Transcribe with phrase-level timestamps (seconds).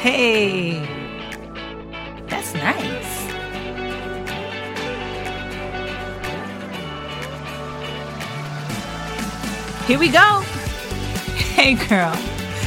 [0.00, 0.78] Hey,
[2.28, 3.08] that's nice.
[9.88, 10.44] Here we go.
[11.58, 12.16] Hey, girl.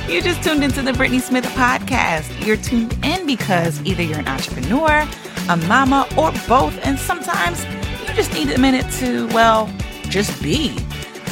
[0.09, 2.45] You just tuned into the Brittnee Smith podcast.
[2.45, 5.07] You're tuned in because either you're an entrepreneur,
[5.47, 7.63] a mama, or both, and sometimes
[8.05, 9.73] you just need a minute to, well,
[10.09, 10.77] just be.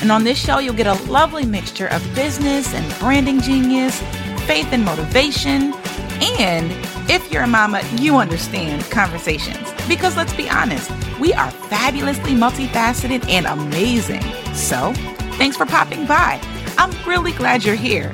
[0.02, 4.00] And on this show, you'll get a lovely mixture of business and branding genius,
[4.48, 5.74] faith and motivation,
[6.22, 6.72] and
[7.10, 9.72] if you're a mama, you understand conversations.
[9.88, 14.22] Because let's be honest, we are fabulously multifaceted and amazing.
[14.54, 14.94] So,
[15.38, 16.40] thanks for popping by.
[16.78, 18.14] I'm really glad you're here.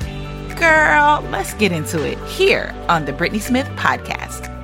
[0.58, 4.55] Girl, let's get into it here on the Brittnee Smith Podcast.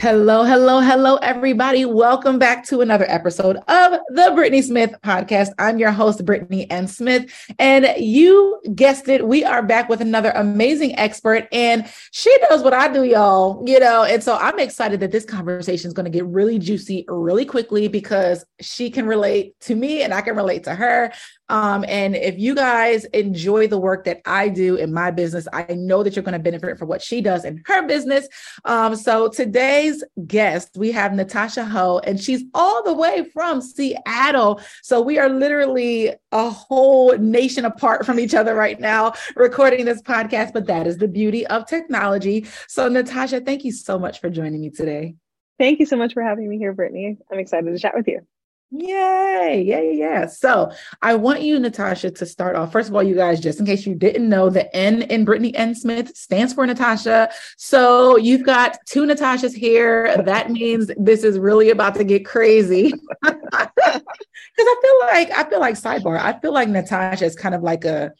[0.00, 1.84] Hello, hello, hello, everybody.
[1.84, 5.48] Welcome back to another episode of the Brittnee Smith podcast.
[5.58, 6.86] I'm your host, Brittnee M.
[6.86, 7.28] Smith.
[7.58, 11.48] And you guessed it, we are back with another amazing expert.
[11.50, 14.04] And she knows what I do, y'all, you know.
[14.04, 17.88] And so I'm excited that this conversation is going to get really juicy really quickly
[17.88, 21.12] because she can relate to me and I can relate to her.
[21.48, 25.64] Um, and if you guys enjoy the work that I do in my business, I
[25.74, 28.28] know that you're going to benefit from what she does in her business.
[28.64, 34.60] Um, so today's guest, we have Natasha Ho, and she's all the way from Seattle.
[34.82, 40.02] So we are literally a whole nation apart from each other right now recording this
[40.02, 42.46] podcast, but that is the beauty of technology.
[42.66, 45.14] So, Natasha, thank you so much for joining me today.
[45.58, 47.18] Thank you so much for having me here, Brittnee.
[47.32, 48.26] I'm excited to chat with you.
[48.70, 49.62] Yay.
[49.66, 50.26] Yeah, yeah.
[50.26, 52.70] So I want you, Natasha, to start off.
[52.70, 55.52] First of all, you guys, just in case you didn't know, the N in Brittnee
[55.54, 55.74] N.
[55.74, 57.30] Smith stands for Natasha.
[57.56, 60.22] So you've got two Natashas here.
[60.22, 62.92] That means this is really about to get crazy.
[64.56, 67.62] Because I feel like, I feel like sidebar, I feel like Natasha is kind of
[67.62, 68.12] like a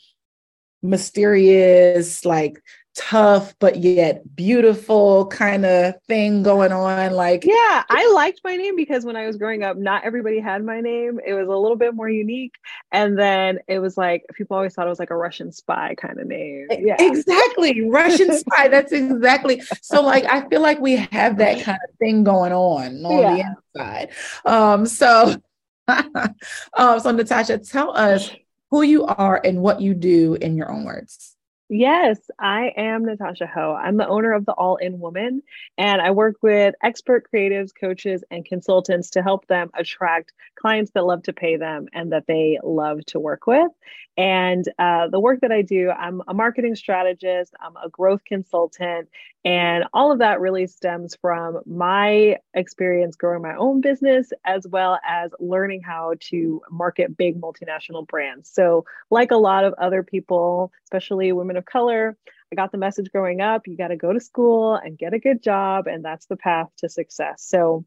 [0.82, 2.62] mysterious, like
[2.98, 8.74] tough but yet beautiful kind of thing going on like yeah i liked my name
[8.74, 11.20] because when i was growing up not everybody had my name.
[11.24, 12.54] It was a little bit more unique.
[12.92, 16.18] And then it was like people always thought it was like a russian spy kind
[16.18, 16.66] of name.
[16.70, 16.96] Yeah.
[16.98, 17.88] exactly.
[17.88, 19.62] Russian spy that's exactly.
[19.82, 23.34] So like i feel like we have that kind of thing going on on yeah.
[23.34, 24.10] the inside.
[24.44, 25.36] Um so
[25.88, 28.30] um so natasha tell us
[28.70, 31.37] who you are and what you do in your own words
[31.70, 33.74] Yes, I am Natasha Ho.
[33.74, 35.42] I'm the owner of the All In Woman,
[35.76, 41.04] and I work with expert creatives, coaches, and consultants to help them attract clients that
[41.04, 43.70] love to pay them and that they love to work with.
[44.16, 49.08] And uh, the work that I do, I'm a marketing strategist, I'm a growth consultant,
[49.44, 54.98] and all of that really stems from my experience growing my own business as well
[55.08, 58.50] as learning how to market big multinational brands.
[58.50, 62.16] So, like a lot of other people, especially women of color,
[62.52, 65.18] I got the message growing up you got to go to school and get a
[65.18, 67.44] good job, and that's the path to success.
[67.46, 67.84] So,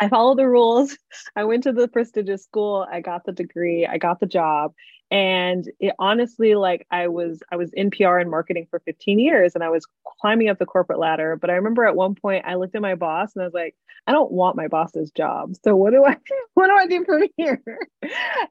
[0.00, 0.96] I followed the rules.
[1.36, 2.86] I went to the prestigious school.
[2.90, 3.86] I got the degree.
[3.86, 4.72] I got the job
[5.12, 9.54] and it honestly like i was i was in pr and marketing for 15 years
[9.54, 9.86] and i was
[10.22, 11.36] climbing up the corporate ladder.
[11.36, 13.74] But i remember at one point i looked at my boss and i was like
[14.06, 15.54] i don't want my boss's job.
[15.62, 16.16] So what do i
[16.54, 17.62] what do i do from here?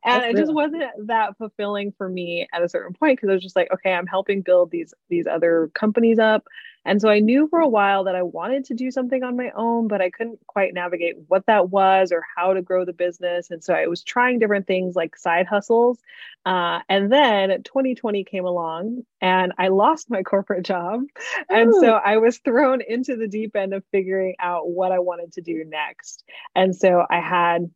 [0.04, 0.44] And That's it real.
[0.44, 3.72] just wasn't that fulfilling for me at a certain point because i was just like
[3.74, 6.44] okay i'm helping build these these other companies up
[6.84, 9.52] and so I knew for a while that I wanted to do something on my
[9.56, 13.52] own, but I couldn't quite navigate what that was or how to grow the business.
[13.52, 16.00] And so I was trying different things like side hustles.
[16.44, 21.02] Uh, and then 2020 came along and I lost my corporate job.
[21.50, 25.34] And so I was thrown into the deep end of figuring out what I wanted
[25.34, 26.24] to do next.
[26.56, 27.70] And so I had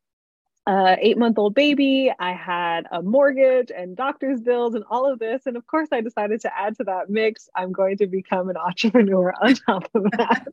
[0.67, 2.11] uh, eight month old baby.
[2.19, 5.43] I had a mortgage and doctor's bills and all of this.
[5.45, 7.49] And of course, I decided to add to that mix.
[7.55, 10.47] I'm going to become an entrepreneur on top of that.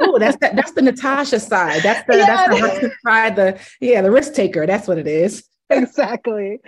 [0.00, 1.82] oh, that's the, that's the Natasha side.
[1.82, 3.36] That's the yeah, that's the side.
[3.36, 4.66] The yeah, the risk taker.
[4.66, 5.44] That's what it is.
[5.70, 6.60] exactly.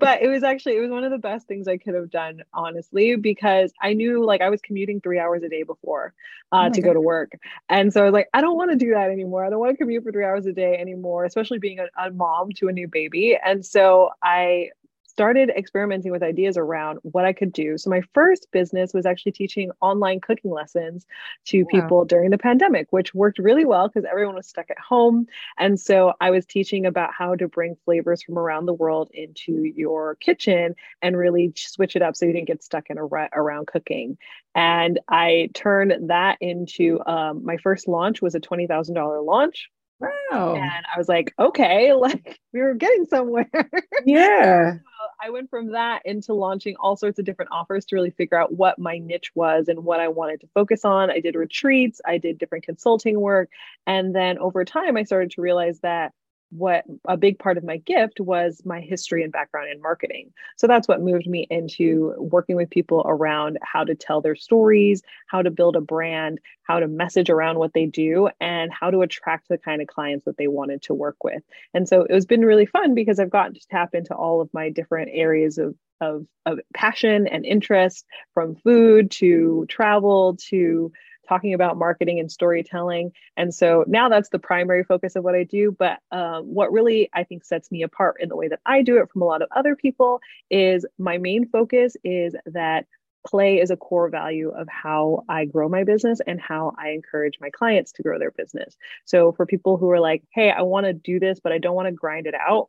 [0.00, 2.42] But it was actually it was one of the best things I could have done,
[2.52, 6.14] honestly, because I knew like I was commuting three hours a day before
[6.52, 6.88] uh, oh to God.
[6.88, 7.32] go to work,
[7.68, 9.44] and so I was like, I don't want to do that anymore.
[9.44, 12.10] I don't want to commute for three hours a day anymore, especially being a, a
[12.10, 13.38] mom to a new baby.
[13.42, 14.70] And so I
[15.18, 17.76] started experimenting with ideas around what I could do.
[17.76, 21.06] So my first business was actually teaching online cooking lessons
[21.46, 21.68] to wow.
[21.72, 25.26] people during the pandemic, which worked really well because everyone was stuck at home.
[25.58, 29.64] And so I was teaching about how to bring flavors from around the world into
[29.64, 33.30] your kitchen and really switch it up so you didn't get stuck in a rut
[33.32, 34.18] around cooking.
[34.54, 39.68] And I turned that into um, my first launch was a $20,000 launch
[40.00, 40.54] Wow.
[40.54, 43.50] And I was like, okay, like we were getting somewhere.
[44.06, 44.74] Yeah.
[45.20, 48.52] I went from that into launching all sorts of different offers to really figure out
[48.54, 51.10] what my niche was and what I wanted to focus on.
[51.10, 53.50] I did retreats, I did different consulting work.
[53.86, 56.12] And then over time, I started to realize that
[56.50, 60.32] what a big part of my gift was my history and background in marketing.
[60.56, 65.02] So that's what moved me into working with people around how to tell their stories,
[65.26, 69.02] how to build a brand, how to message around what they do, and how to
[69.02, 71.42] attract the kind of clients that they wanted to work with.
[71.74, 74.52] And so it has been really fun because I've gotten to tap into all of
[74.54, 80.92] my different areas of of, of passion and interest from food to travel to
[81.28, 83.12] talking about marketing and storytelling.
[83.36, 85.76] And so now that's the primary focus of what I do.
[85.78, 88.98] But um, what really I think sets me apart in the way that I do
[88.98, 90.20] it from a lot of other people
[90.50, 92.86] is my main focus is that
[93.26, 97.38] play is a core value of how I grow my business and how I encourage
[97.40, 98.76] my clients to grow their business.
[99.04, 101.74] So for people who are like, hey, I want to do this, but I don't
[101.74, 102.68] want to grind it out.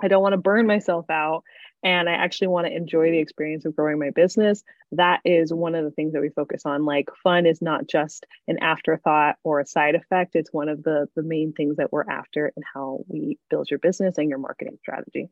[0.00, 1.42] I don't want to burn myself out
[1.82, 4.62] and I actually want to enjoy the experience of growing my business.
[4.92, 6.84] That is one of the things that we focus on.
[6.84, 10.34] Like fun is not just an afterthought or a side effect.
[10.34, 13.78] It's one of the the main things that we're after in how we build your
[13.78, 15.30] business and your marketing strategy.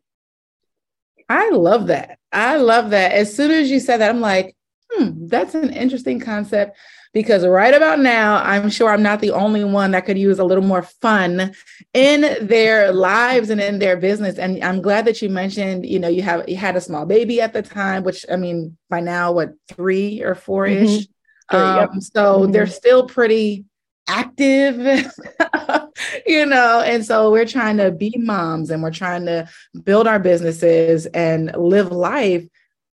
[1.28, 2.18] I love that.
[2.32, 3.12] I love that.
[3.12, 4.55] As soon as you said that, I'm like,
[4.92, 6.76] hmm, that's an interesting concept
[7.12, 10.44] because right about now, I'm sure I'm not the only one that could use a
[10.44, 11.54] little more fun
[11.94, 14.38] in their lives and in their business.
[14.38, 17.40] And I'm glad that you mentioned, you know, you have you had a small baby
[17.40, 21.06] at the time, which I mean, by now, what three or four ish.
[21.50, 21.56] Mm-hmm.
[21.56, 21.90] Um, yep.
[22.02, 22.52] So mm-hmm.
[22.52, 23.64] they're still pretty
[24.08, 24.76] active,
[26.26, 29.48] you know, and so we're trying to be moms and we're trying to
[29.84, 32.46] build our businesses and live life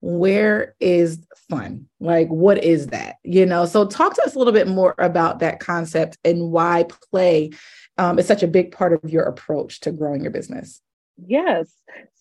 [0.00, 1.20] where is
[1.50, 1.88] fun?
[1.99, 3.17] Like, what is that?
[3.25, 6.87] You know, so talk to us a little bit more about that concept and why
[7.11, 7.50] play
[7.99, 10.81] um, is such a big part of your approach to growing your business.
[11.26, 11.70] Yes.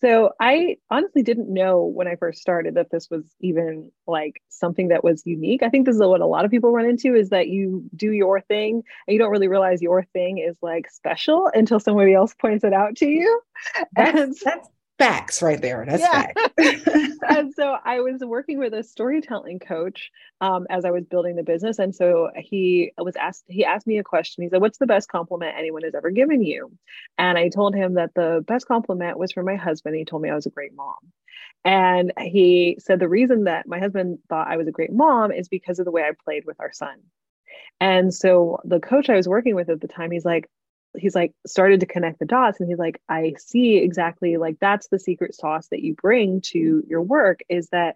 [0.02, 4.90] So I honestly didn't know when I first started that this was even like something
[4.90, 5.64] that was unique.
[5.64, 8.12] I think this is what a lot of people run into is that you do
[8.12, 12.34] your thing and you don't really realize your thing is like special until somebody else
[12.34, 13.42] points it out to you.
[13.96, 15.86] That's, and that's facts right there.
[15.88, 16.28] That's yeah.
[16.34, 17.18] facts.
[17.30, 20.12] and so I was working with a storytelling coach
[20.42, 21.80] um, as I was building the business.
[21.80, 24.44] And so he was asked, he asked me a question.
[24.44, 26.72] He said, What's the best compliment anyone has ever given you?
[27.18, 29.96] And I told him that the best compliment was from my husband.
[29.96, 31.00] He told me I was a great mom.
[31.66, 35.48] And he said, The reason that my husband thought I was a great mom is
[35.48, 37.00] because of the way I played with our son.
[37.82, 40.50] And so the coach I was working with at the time, he's like,
[40.98, 44.88] he's like started to connect the dots and he's like i see exactly like that's
[44.88, 47.96] the secret sauce that you bring to your work is that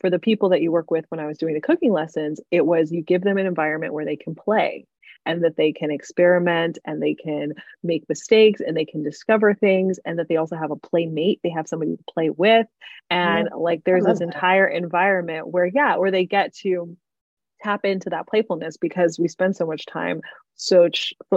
[0.00, 2.64] for the people that you work with when i was doing the cooking lessons it
[2.64, 4.86] was you give them an environment where they can play
[5.26, 7.52] and that they can experiment and they can
[7.82, 11.50] make mistakes and they can discover things and that they also have a playmate they
[11.50, 12.66] have somebody to play with.
[13.10, 16.96] And yeah, like there's this entire environment where yeah where they get to
[17.62, 20.20] tap into that playfulness because we spend so much time
[20.54, 20.88] so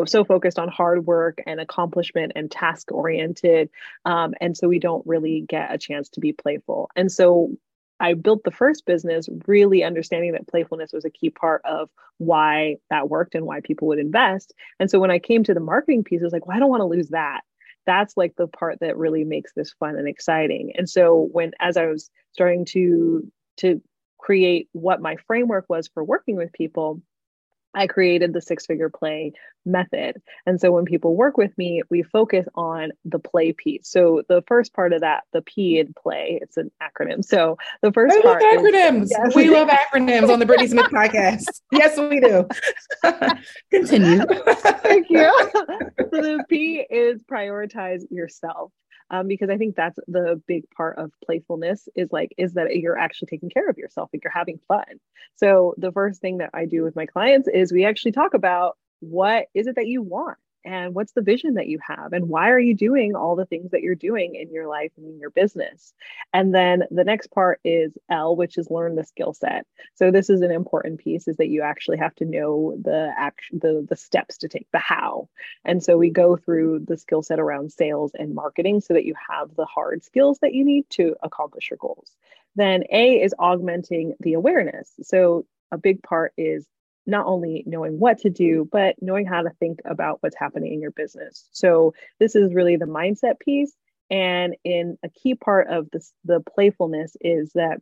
[0.06, 3.70] so focused on hard work and accomplishment and task oriented
[4.06, 6.90] um, and so we don't really get a chance to be playful.
[6.96, 7.52] And so
[8.00, 12.78] i built the first business really understanding that playfulness was a key part of why
[12.90, 14.54] that worked and why people would invest.
[14.80, 16.70] And so when i came to the marketing piece i was like well i don't
[16.70, 17.42] want to lose that.
[17.86, 20.72] That's like the part that really makes this fun and exciting.
[20.76, 23.82] And so when as i was starting to to
[24.24, 27.02] create what my framework was for working with people,
[27.74, 29.34] I created the six figure play
[29.66, 30.22] method.
[30.46, 33.90] And so when people work with me, we focus on the play piece.
[33.90, 37.26] So the first part of that, the P in play, it's an acronym.
[37.26, 39.04] So the first I part love acronyms.
[39.04, 39.36] Is, yes.
[39.36, 41.62] We love acronyms on the Brittnee Smith podcast.
[41.74, 42.48] Yes, we do.
[43.72, 44.24] Continue.
[44.84, 45.50] Thank you.
[45.54, 48.72] so the P is prioritize yourself
[49.14, 52.98] um, because I think that's the big part of playfulness is like is that you're
[52.98, 55.00] actually taking care of yourself, and you're having fun.
[55.36, 58.76] So the first thing that I do with my clients is we actually talk about
[59.02, 62.50] what is it that you want and what's the vision that you have and why
[62.50, 65.30] are you doing all the things that you're doing in your life and in your
[65.30, 65.94] business?
[66.34, 69.66] And then the next part is l which is learn the skill set.
[69.96, 73.60] So this is an important piece is that you actually have to know the action
[73.62, 75.30] the the steps to take the how.
[75.66, 79.14] And so we go through the skill set around sales and marketing so that you
[79.30, 82.16] have the hard skills that you need to accomplish your goals.
[82.56, 84.92] Then a is augmenting the awareness.
[85.02, 86.68] So a big part is
[87.06, 90.82] not only knowing what to do, but knowing how to think about what's happening in
[90.82, 91.48] your business.
[91.52, 93.74] So this is really the mindset piece.
[94.10, 97.80] And in a key part of this, the playfulness is that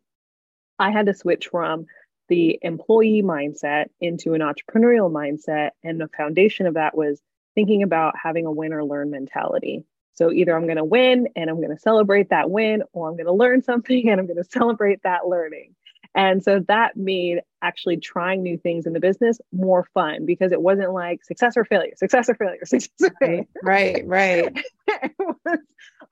[0.80, 1.86] I had to switch from
[2.30, 5.72] the employee mindset into an entrepreneurial mindset.
[5.84, 7.22] And the foundation of that was
[7.56, 9.84] thinking about having a win or learn mentality.
[10.13, 13.16] So either I'm going to win and I'm going to celebrate that win, or I'm
[13.16, 15.75] going to learn something and I'm going to celebrate that learning.
[16.16, 20.62] And so that made actually trying new things in the business more fun because it
[20.62, 23.46] wasn't like success or failure, success or failure, success or failure.
[23.63, 24.58] Right, right.
[25.20, 25.60] was,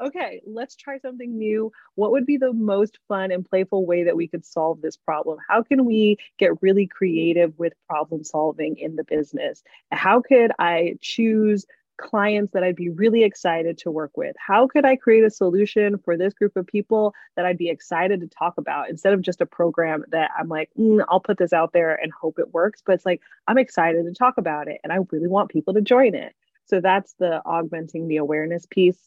[0.02, 1.72] okay, let's try something new.
[1.96, 5.40] What would be the most fun and playful way that we could solve this problem?
[5.48, 9.64] How can we get really creative with problem solving in the business?
[9.92, 11.66] How could I choose
[12.00, 14.36] clients that I'd be really excited to work with?
[14.40, 18.22] How could I create a solution for this group of people that I'd be excited
[18.22, 21.54] to talk about instead of just a program that I'm like, mm, I'll put this
[21.54, 22.82] out there and hope it works?
[22.86, 25.82] But it's like, I'm excited to talk about it and I really want people to
[25.82, 26.34] join it.
[26.66, 29.00] So that's the augmenting the awareness piece.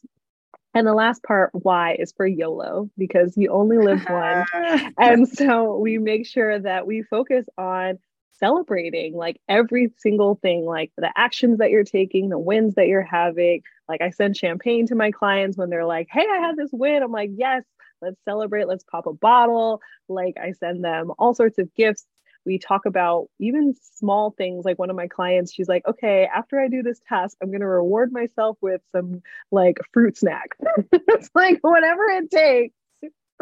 [0.75, 4.49] And the last part, why, is for YOLO because you only live once.
[4.97, 7.99] and so we make sure that we focus on
[8.39, 13.01] celebrating like every single thing, like the actions that you're taking, the wins that you're
[13.01, 13.61] having.
[13.87, 17.03] Like I send champagne to my clients when they're like, hey, I had this win.
[17.03, 17.63] I'm like, yes,
[18.01, 18.67] let's celebrate.
[18.67, 19.81] Let's pop a bottle.
[20.07, 22.05] Like I send them all sorts of gifts.
[22.45, 24.65] We talk about even small things.
[24.65, 27.61] Like one of my clients, she's like, okay, after I do this task, I'm going
[27.61, 29.21] to reward myself with some
[29.51, 30.49] like fruit snack.
[30.91, 32.75] it's like whatever it takes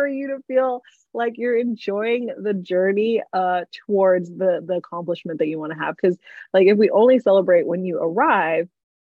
[0.02, 0.82] for you to feel
[1.14, 5.96] like you're enjoying the journey uh towards the the accomplishment that you want to have.
[5.96, 6.18] Because
[6.54, 8.68] like if we only celebrate when you arrive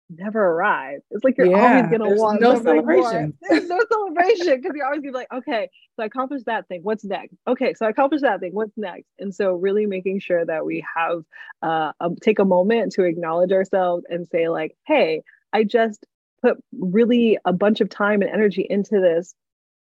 [0.09, 1.01] never arrive.
[1.11, 3.37] It's like you're yeah, always gonna want no celebration.
[3.49, 6.83] There's no celebration because you're always gonna be like okay so i accomplished that thing.
[6.85, 7.35] What's next?
[7.49, 8.55] Okay so i accomplished that thing.
[8.55, 9.09] What's next?
[9.19, 11.25] And so really making sure that we have
[11.63, 16.07] uh um, take a moment to acknowledge ourselves and say like hey i just
[16.43, 19.35] put really a bunch of time and energy into this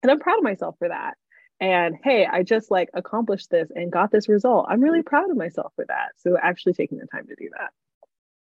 [0.02, 1.14] and i'm proud of myself for that.
[1.60, 4.66] And hey i just like accomplished this and got this result.
[4.68, 6.12] I'm really proud of myself for that.
[6.16, 7.70] So actually taking the time to do that.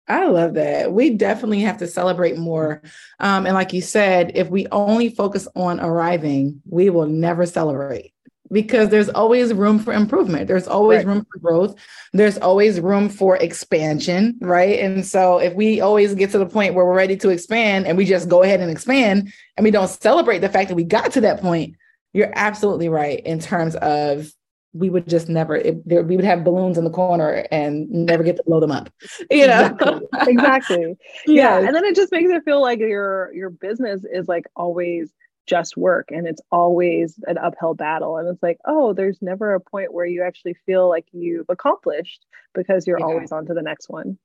[0.07, 0.93] I love that.
[0.93, 2.83] We definitely have to celebrate more.
[3.21, 8.14] Um, and like you said, if we only focus on arriving, we will never celebrate
[8.55, 10.47] because there's always room for improvement.
[10.47, 11.07] There's always right.
[11.09, 11.75] room for growth.
[12.13, 14.79] There's always room for expansion, right?
[14.79, 17.99] And so if we always get to the point where we're ready to expand and
[17.99, 21.11] we just go ahead and expand and we don't celebrate the fact that we got
[21.13, 21.75] to that point,
[22.13, 24.33] you're absolutely right in terms of
[24.73, 28.23] we would just never it, there, we would have balloons in the corner and never
[28.23, 28.93] get to blow them up
[29.31, 30.97] you know exactly, exactly.
[31.27, 31.61] yeah.
[31.61, 35.13] yeah and then it just makes it feel like your your business is like always
[35.47, 39.61] just work and it's always an uphill battle and it's like oh there's never a
[39.61, 42.25] point where you actually feel like you've accomplished
[42.55, 43.05] because you're yeah.
[43.05, 44.19] always on to the next one.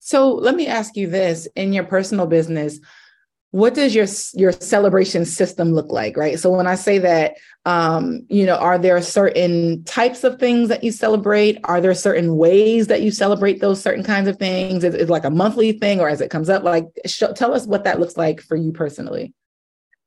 [0.00, 2.80] So let me ask you this in your personal business
[3.50, 6.40] what does your your celebration system look like right?
[6.40, 10.82] So when i say that um you know are there certain types of things that
[10.82, 11.60] you celebrate?
[11.62, 14.82] Are there certain ways that you celebrate those certain kinds of things?
[14.82, 16.64] Is it like a monthly thing or as it comes up?
[16.64, 19.32] Like sh- tell us what that looks like for you personally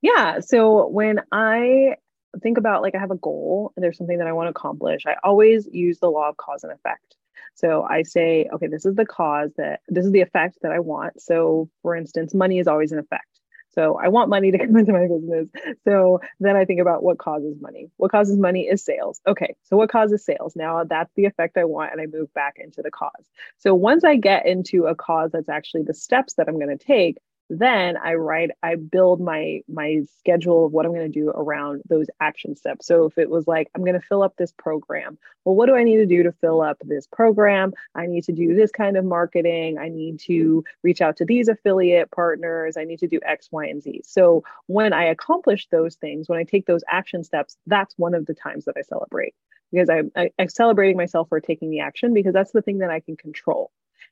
[0.01, 1.95] yeah so when i
[2.41, 5.05] think about like i have a goal and there's something that i want to accomplish
[5.05, 7.17] i always use the law of cause and effect
[7.57, 10.79] so I say, okay, this is the cause that this is the effect that I
[10.79, 11.19] want.
[11.19, 13.39] So for instance, money is always an effect.
[13.69, 15.49] So I want money to come into my business.
[15.83, 17.89] So then I think about what causes money.
[17.97, 19.21] What causes money is sales.
[19.27, 20.55] Okay, so what causes sales?
[20.55, 23.25] Now that's the effect I want, and I move back into the cause.
[23.57, 26.83] So once I get into a cause that's actually the steps that I'm going to
[26.83, 27.17] take,
[27.49, 31.81] then i write i build my my schedule of what i'm going to do around
[31.87, 32.87] those action steps.
[32.87, 35.75] So if it was like i'm going to fill up this program well what do
[35.75, 37.73] i need to do to fill up this program?
[37.95, 39.77] I need to do this kind of marketing.
[39.77, 42.77] I need to reach out to these affiliate partners.
[42.77, 44.01] I need to do x y and z.
[44.03, 48.25] So when i accomplish those things when i take those action steps that's one of
[48.25, 49.33] the times that i celebrate
[49.71, 52.99] because I'm, I'm celebrating myself for taking the action because that's the thing that i
[52.99, 53.71] can control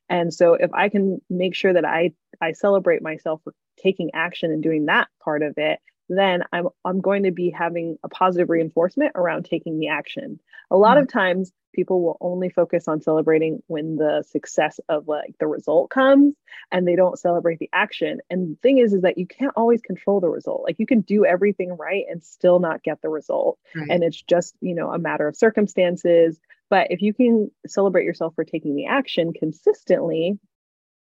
[0.10, 4.52] and so if I can make sure that I I celebrate myself for taking action
[4.52, 8.50] and doing that part of it, then I'm I'm going to be having a positive
[8.50, 10.40] reinforcement around taking the action.
[10.72, 11.04] A lot mm-hmm.
[11.04, 15.90] of times people will only focus on celebrating when the success of like the result
[15.90, 16.34] comes
[16.72, 18.20] and they don't celebrate the action.
[18.30, 20.64] And the thing is is that you can't always control the result.
[20.64, 23.60] Like you can do everything right and still not get the result.
[23.76, 23.90] Right.
[23.90, 26.40] And it's just, you know, a matter of circumstances.
[26.70, 30.40] But if you can celebrate yourself for taking the action consistently,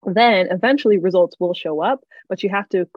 [0.05, 2.87] then eventually results will show up, but you have to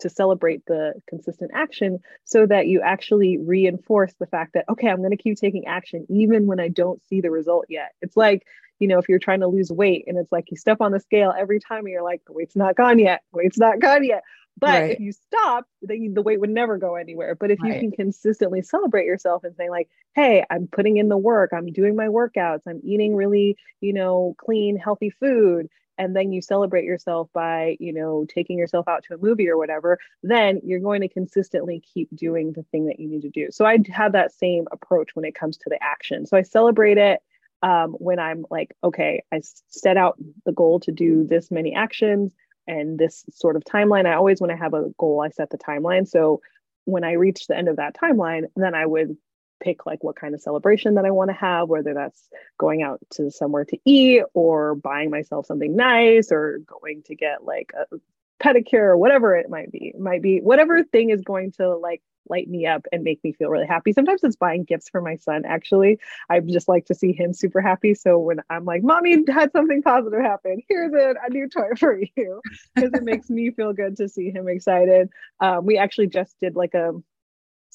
[0.00, 4.98] to celebrate the consistent action so that you actually reinforce the fact that okay i'm
[4.98, 7.92] going to keep taking action even when i don't see the result yet.
[8.02, 8.46] It's like
[8.78, 11.00] you know if you're trying to lose weight and it's like you step on the
[11.00, 14.04] scale every time and you're like the weight's not gone yet the weight's not gone
[14.04, 14.22] yet
[14.58, 14.90] but right.
[14.92, 17.34] if you stop, then the weight would never go anywhere.
[17.34, 17.74] But if right.
[17.74, 21.50] you can consistently celebrate yourself and say like, "Hey, I'm putting in the work.
[21.52, 22.62] I'm doing my workouts.
[22.66, 25.68] I'm eating really, you know, clean, healthy food."
[25.98, 29.56] and then you celebrate yourself by you know taking yourself out to a movie or
[29.56, 33.48] whatever then you're going to consistently keep doing the thing that you need to do
[33.50, 36.98] so i have that same approach when it comes to the action so i celebrate
[36.98, 37.20] it
[37.62, 42.32] um, when i'm like okay i set out the goal to do this many actions
[42.66, 45.58] and this sort of timeline i always when i have a goal i set the
[45.58, 46.40] timeline so
[46.84, 49.16] when i reach the end of that timeline then i would
[49.60, 53.00] pick like what kind of celebration that I want to have, whether that's going out
[53.14, 57.96] to somewhere to eat or buying myself something nice or going to get like a
[58.42, 59.92] pedicure or whatever it might be.
[59.94, 63.32] It might be whatever thing is going to like light me up and make me
[63.32, 63.92] feel really happy.
[63.92, 65.98] Sometimes it's buying gifts for my son, actually.
[66.28, 67.94] I just like to see him super happy.
[67.94, 71.98] So when I'm like, Mommy had something positive happen, here's it, a new toy for
[72.16, 72.40] you.
[72.74, 75.10] Because it makes me feel good to see him excited.
[75.40, 76.92] Um, we actually just did like a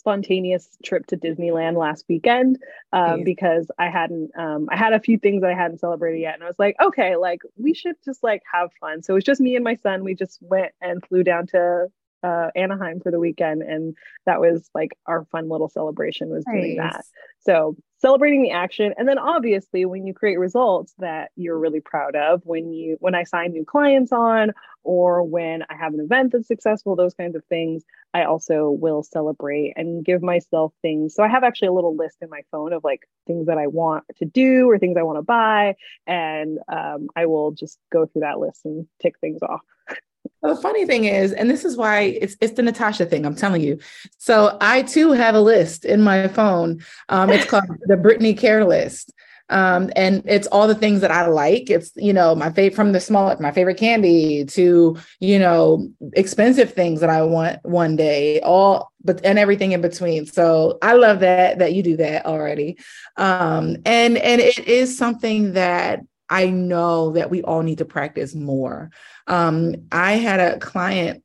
[0.01, 2.57] spontaneous trip to Disneyland last weekend
[2.91, 6.43] um, because I hadn't um, I had a few things I hadn't celebrated yet, and
[6.43, 9.03] I was like, okay, like we should just like have fun.
[9.03, 10.03] So it was just me and my son.
[10.03, 11.87] We just went and flew down to
[12.23, 16.55] uh, Anaheim for the weekend, and that was like our fun little celebration was nice.
[16.55, 17.03] doing that.
[17.39, 22.15] So celebrating the action, and then obviously when you create results that you're really proud
[22.15, 24.51] of, when you when I sign new clients on,
[24.83, 29.03] or when I have an event that's successful, those kinds of things, I also will
[29.03, 31.15] celebrate and give myself things.
[31.15, 33.67] So I have actually a little list in my phone of like things that I
[33.67, 35.75] want to do or things I want to buy,
[36.07, 39.61] and um, I will just go through that list and tick things off.
[40.41, 43.25] The funny thing is, and this is why it's it's the Natasha thing.
[43.25, 43.79] I'm telling you.
[44.17, 46.81] So I too have a list in my phone.
[47.09, 49.13] Um, it's called the Brittnee Care List.
[49.49, 51.69] Um, and it's all the things that I like.
[51.69, 56.73] It's you know my favorite from the small, my favorite candy to you know expensive
[56.73, 58.39] things that I want one day.
[58.41, 60.25] All but and everything in between.
[60.25, 62.77] So I love that that you do that already.
[63.17, 65.99] Um, and and it is something that
[66.31, 68.89] I know that we all need to practice more.
[69.31, 71.23] Um, I had a client,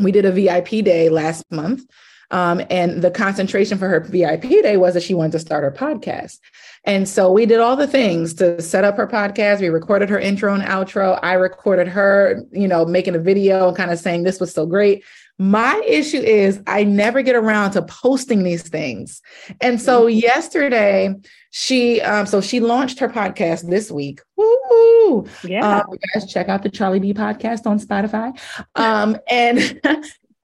[0.00, 1.82] we did a VIP day last month.
[2.32, 5.72] Um, and the concentration for her VIP day was that she wanted to start her
[5.72, 6.38] podcast.
[6.84, 9.60] And so we did all the things to set up her podcast.
[9.60, 11.18] We recorded her intro and outro.
[11.22, 14.64] I recorded her, you know, making a video and kind of saying this was so
[14.64, 15.04] great.
[15.40, 19.22] My issue is I never get around to posting these things.
[19.62, 20.18] And so mm-hmm.
[20.18, 21.14] yesterday
[21.50, 24.20] she um so she launched her podcast this week.
[24.36, 25.26] Woo!
[25.42, 25.78] Yeah.
[25.78, 28.38] Um, guys check out the Charlie B podcast on Spotify.
[28.74, 29.80] Um and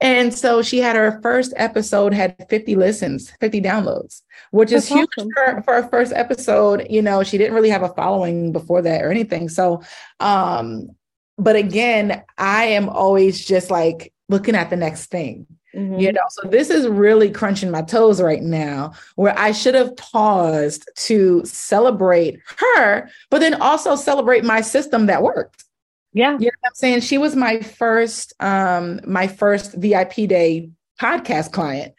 [0.01, 4.89] and so she had her first episode had 50 listens, 50 downloads, which That's is
[4.89, 5.29] huge awesome.
[5.35, 6.87] for, for her first episode.
[6.89, 9.47] You know, she didn't really have a following before that or anything.
[9.47, 9.83] So
[10.19, 10.89] um
[11.37, 15.47] but again, I am always just like looking at the next thing.
[15.75, 15.99] Mm-hmm.
[15.99, 19.95] You know, so this is really crunching my toes right now, where I should have
[19.95, 25.65] paused to celebrate her, but then also celebrate my system that worked.
[26.13, 26.31] Yeah.
[26.39, 27.01] You know what I'm saying?
[27.01, 31.93] She was my first, um, my first VIP day podcast client.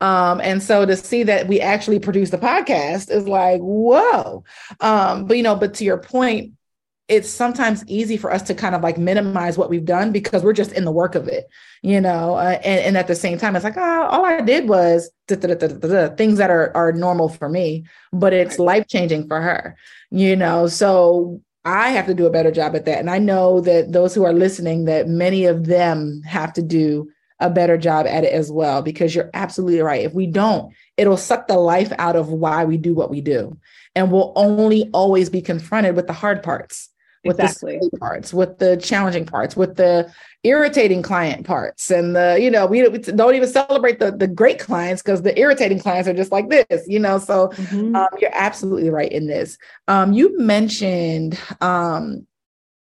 [0.00, 4.44] Um, and so to see that we actually produced a podcast is like, whoa.
[4.80, 6.52] Um, but you know, but to your point,
[7.08, 10.54] it's sometimes easy for us to kind of like minimize what we've done because we're
[10.54, 11.46] just in the work of it,
[11.82, 12.34] you know.
[12.34, 16.38] Uh, and, and, at the same time, it's like, oh, all I did was things
[16.38, 19.76] that are are normal for me, but it's life changing for her,
[20.10, 20.66] you know.
[20.66, 24.14] So I have to do a better job at that, and I know that those
[24.14, 28.32] who are listening, that many of them have to do a better job at it
[28.32, 28.80] as well.
[28.80, 30.04] Because you're absolutely right.
[30.04, 33.58] If we don't, it'll suck the life out of why we do what we do,
[33.94, 36.88] and we'll only always be confronted with the hard parts
[37.24, 37.78] with exactly.
[37.80, 42.66] the parts, with the challenging parts, with the irritating client parts, and the you know
[42.66, 46.32] we, we don't even celebrate the the great clients because the irritating clients are just
[46.32, 47.18] like this, you know.
[47.18, 47.96] So mm-hmm.
[47.96, 49.56] um, you're absolutely right in this.
[49.88, 52.26] Um, you mentioned um,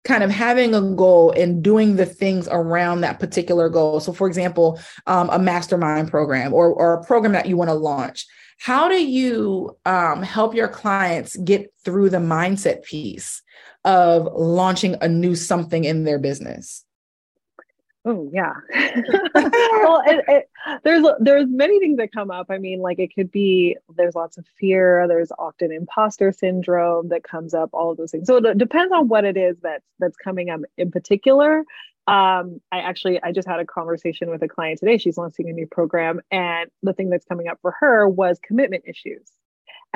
[0.08, 4.00] kind of having a goal and doing the things around that particular goal.
[4.00, 7.76] So, for example, um, a mastermind program or or a program that you want to
[7.76, 8.26] launch.
[8.60, 13.44] How do you um, help your clients get through the mindset piece
[13.88, 16.84] of launching a new something in their business?
[18.06, 18.54] Oh yeah.
[19.36, 20.50] well, it, it,
[20.84, 22.48] there's there's many things that come up.
[22.50, 25.06] I mean, like it could be there's lots of fear.
[25.08, 27.70] There's often imposter syndrome that comes up.
[27.74, 28.28] All of those things.
[28.28, 31.66] So it depends on what it is that's that's coming up in particular.
[32.08, 34.98] Um, I actually I just had a conversation with a client today.
[34.98, 38.84] She's launching a new program, and the thing that's coming up for her was commitment
[38.88, 39.30] issues.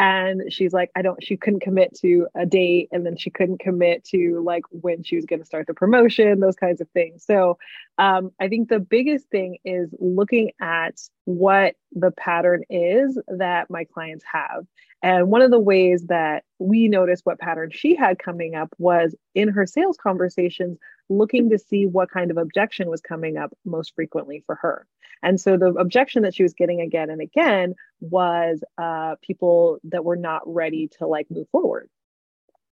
[0.01, 2.89] And she's like i don't she couldn't commit to a date.
[2.91, 6.39] And then she couldn't commit to like when she was going to start the promotion
[6.39, 7.23] those kinds of things.
[7.23, 7.57] So
[7.99, 13.85] um, i think the biggest thing is looking at what the pattern is that my
[13.93, 14.65] clients have.
[15.03, 19.15] And one of the ways that we noticed what pattern she had coming up was
[19.35, 20.77] in her sales conversations
[21.09, 24.87] looking to see what kind of objection was coming up most frequently for her
[25.23, 30.03] and so the objection that she was getting again and again was uh, people that
[30.03, 31.89] were not ready to like move forward.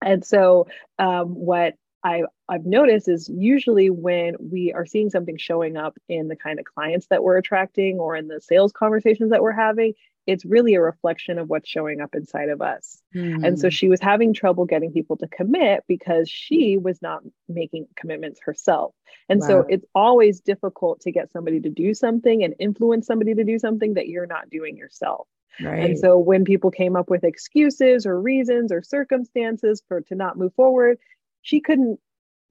[0.01, 0.67] And so
[0.99, 6.27] um, what I, I've noticed is usually when we are seeing something showing up in
[6.27, 9.93] the kind of clients that we're attracting or in the sales conversations that we're having,
[10.25, 13.01] it's really a reflection of what's showing up inside of us.
[13.15, 13.45] Mm.
[13.45, 13.71] And so hmm.
[13.71, 18.93] she was having trouble getting people to commit because she was not making commitments herself.
[19.27, 19.47] And wow.
[19.47, 23.59] so it's always difficult to get somebody to do something and influence somebody to do
[23.59, 25.27] something that you're not doing yourself.
[25.61, 25.83] Right.
[25.83, 30.37] And so when people came up with excuses or reasons or circumstances for to not
[30.37, 30.97] move forward,
[31.41, 31.99] she couldn't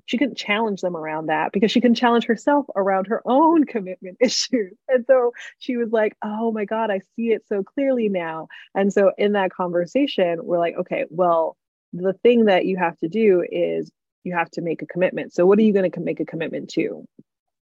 [0.07, 4.17] she couldn't challenge them around that because she couldn't challenge herself around her own commitment
[4.21, 4.75] issues.
[4.88, 8.49] And so she was like, oh my God, I see it so clearly now.
[8.75, 11.57] And so in that conversation, we're like, okay, well,
[11.93, 13.91] the thing that you have to do is
[14.25, 15.35] you have to make a commitment.
[15.35, 17.07] So what are you going to make a commitment to?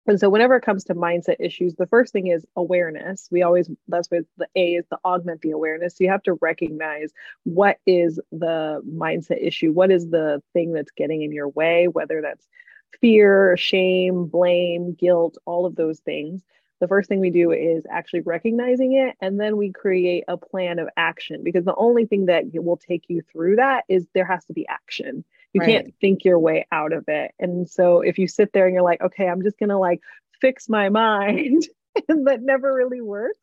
[0.08, 3.28] And so whenever it comes to mindset issues, the first thing is awareness.
[3.30, 5.96] We always that's what the A is to augment the awareness.
[5.96, 7.12] So you have to recognize
[7.44, 12.22] what is the mindset issue, what is the thing that's getting in your way, whether
[12.22, 12.48] that's
[13.00, 16.42] fear, shame, blame, guilt, all of those things.
[16.80, 20.80] The first thing we do is actually recognizing it, and then we create a plan
[20.80, 24.44] of action because the only thing that will take you through that is there has
[24.46, 25.68] to be action you right.
[25.68, 27.32] can't think your way out of it.
[27.38, 30.00] And so if you sit there and you're like okay i'm just gonna like
[30.40, 31.66] fix my mind
[32.08, 33.38] that never really works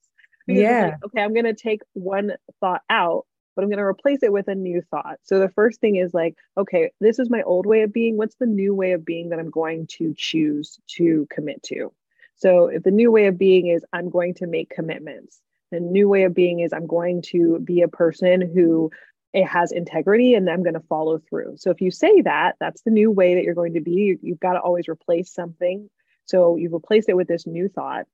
[0.47, 4.33] yeah like, okay i'm gonna take one thought out but i'm going to replace it
[4.33, 5.17] with a new thought.
[5.23, 8.17] So the first thing is like okay this is my old way of being.
[8.17, 11.91] What's the new way of being that i'm going to choose to commit to?
[12.35, 15.39] So if the new way of being is i'm going to make commitments
[15.71, 18.91] the new way of being is i'm going to be a person who
[19.35, 21.57] it has integrity and I'm going to follow through.
[21.57, 24.17] So if you say that, that's the new way that you're going to be.
[24.21, 25.89] You, have got to always replace something.
[26.23, 28.05] So you've replaced it with this new thought.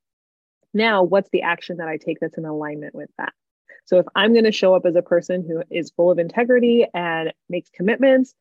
[0.74, 3.34] Now, what's the action that I take that's in alignment with that?
[3.86, 6.88] So if I'm going to show up as a person who is full of integrity
[6.92, 8.34] and makes commitments,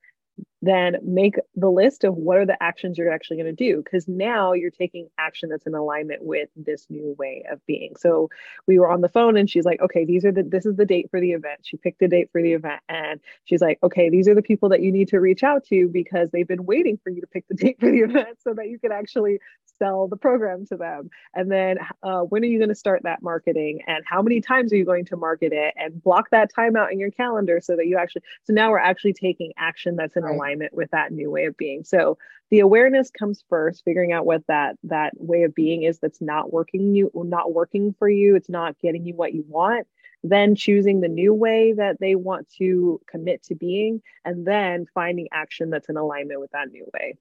[0.62, 4.06] then make the list of what are the actions you're actually going to do because
[4.08, 7.94] now you're taking action that's in alignment with this new way of being.
[7.96, 8.28] So
[8.66, 10.86] we were on the phone and she's like okay these are the this is the
[10.86, 11.60] date for the event.
[11.62, 14.68] She picked a date for the event and she's like okay these are the people
[14.68, 17.46] that you need to reach out to because they've been waiting for you to pick
[17.48, 19.38] the date for the event so that you can actually
[19.78, 21.10] sell the program to them.
[21.34, 24.72] And then uh, when are you going to start that marketing and how many times
[24.72, 27.76] are you going to market it and block that time out in your calendar so
[27.76, 30.32] that you actually so now we're actually taking action that's in right.
[30.50, 31.84] Alignment with that new way of being.
[31.84, 32.18] So
[32.50, 36.52] the awareness comes first figuring out what that that way of being is that's not
[36.52, 39.86] working you not working for you it's not getting you what you want.
[40.22, 45.28] Then choosing the new way that they want to commit to being and then finding
[45.32, 47.16] action that's in alignment with that new way.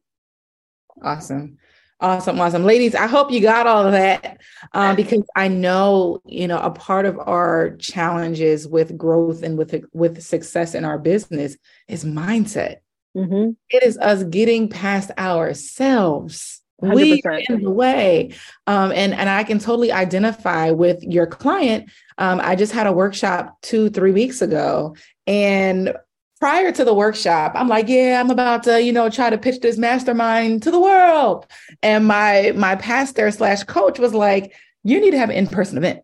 [1.01, 1.57] Awesome.
[2.01, 2.63] Awesome, awesome.
[2.63, 4.39] Ladies, I hope you got all of that
[4.71, 9.83] um, because I know, you know, a part of our challenges with growth and with,
[9.91, 11.57] with success in our business
[11.89, 12.77] is mindset.
[13.15, 13.51] Mm-hmm.
[13.69, 16.61] It is us getting past ourselves.
[16.81, 16.95] 100%.
[16.95, 18.33] We in the way.
[18.65, 21.89] Um, and, and I can totally identify with your client.
[22.17, 24.95] Um, I just had a workshop two, three weeks ago,
[25.27, 25.93] and
[26.39, 29.59] prior to the workshop, I'm like, yeah, I'm about to, you know, try to pitch
[29.59, 31.45] this mastermind to the world.
[31.83, 36.01] And my my pastor slash coach was like, you need to have an in-person event.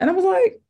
[0.00, 0.60] And I was like,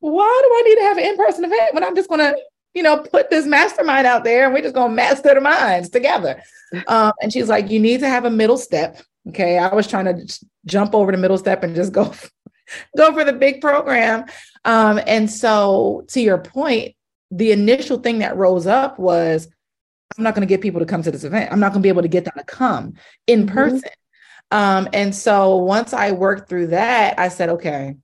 [0.00, 2.34] why do I need to have an in-person event when I'm just gonna,
[2.76, 6.42] you know, put this mastermind out there and we're just gonna master the minds together?
[6.88, 9.00] Um, and she's like, you need to have a middle step.
[9.28, 9.58] Okay.
[9.58, 12.12] I was trying to jump over the middle step and just go
[12.96, 14.26] go for the big program.
[14.66, 16.94] Um, and so to your point,
[17.30, 19.48] the initial thing that rose up was
[20.16, 21.50] I'm not going to get people to come to this event.
[21.50, 22.94] I'm not going to be able to get them to come
[23.26, 23.54] in mm-hmm.
[23.54, 23.90] person.
[24.50, 27.96] Um, and so once I worked through that, I said, okay,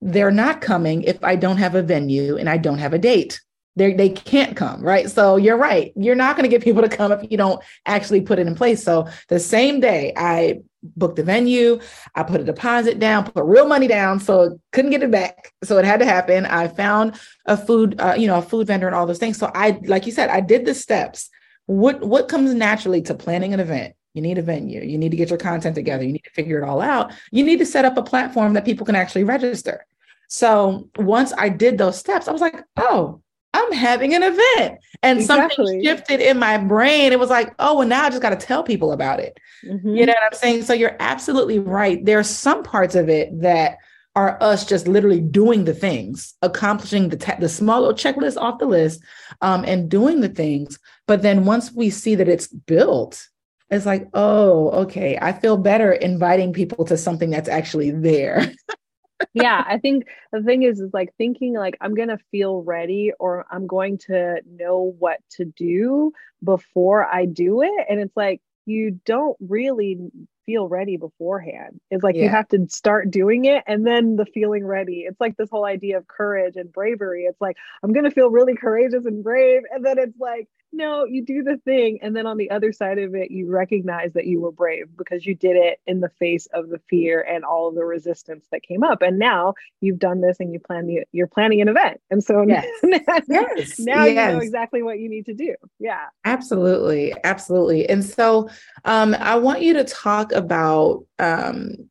[0.00, 3.40] they're not coming if I don't have a venue and I don't have a date.
[3.76, 5.10] They they can't come, right?
[5.10, 5.92] So you're right.
[5.96, 8.54] You're not going to get people to come if you don't actually put it in
[8.54, 8.82] place.
[8.82, 11.80] So the same day I booked the venue.
[12.14, 15.52] I put a deposit down, put real money down, so couldn't get it back.
[15.62, 16.46] So it had to happen.
[16.46, 19.36] I found a food, uh, you know, a food vendor and all those things.
[19.36, 21.28] So I, like you said, I did the steps.
[21.66, 23.94] What what comes naturally to planning an event?
[24.14, 24.80] You need a venue.
[24.82, 26.02] You need to get your content together.
[26.02, 27.12] You need to figure it all out.
[27.30, 29.84] You need to set up a platform that people can actually register.
[30.28, 33.20] So once I did those steps, I was like, oh,
[33.56, 34.78] I'm having an event.
[35.02, 35.64] And exactly.
[35.64, 37.12] something shifted in my brain.
[37.12, 39.38] It was like, oh, well, now I just got to tell people about it.
[39.64, 39.96] Mm-hmm.
[39.96, 40.62] You know what I'm saying?
[40.62, 42.04] So you're absolutely right.
[42.04, 43.78] There are some parts of it that
[44.14, 48.58] are us just literally doing the things, accomplishing the, te- the small little checklist off
[48.58, 49.02] the list
[49.42, 50.78] um, and doing the things.
[51.06, 53.28] But then once we see that it's built,
[53.70, 58.52] it's like, oh, okay, I feel better inviting people to something that's actually there.
[59.32, 63.46] yeah, I think the thing is, is like thinking like I'm gonna feel ready or
[63.50, 67.86] I'm going to know what to do before I do it.
[67.88, 69.98] And it's like you don't really
[70.44, 71.80] feel ready beforehand.
[71.90, 72.24] It's like yeah.
[72.24, 75.00] you have to start doing it and then the feeling ready.
[75.00, 77.24] It's like this whole idea of courage and bravery.
[77.24, 79.62] It's like, I'm going to feel really courageous and brave.
[79.72, 81.98] And then it's like, no, you do the thing.
[82.02, 85.24] And then on the other side of it, you recognize that you were brave because
[85.24, 88.82] you did it in the face of the fear and all the resistance that came
[88.82, 89.02] up.
[89.02, 92.00] And now you've done this and you plan the, you're planning an event.
[92.10, 92.66] And so yes.
[92.82, 92.98] now,
[93.28, 93.78] yes.
[93.78, 94.08] now yes.
[94.08, 95.54] you know exactly what you need to do.
[95.78, 96.06] Yeah.
[96.24, 97.14] Absolutely.
[97.24, 97.88] Absolutely.
[97.88, 98.48] And so
[98.84, 101.88] um, I want you to talk about um,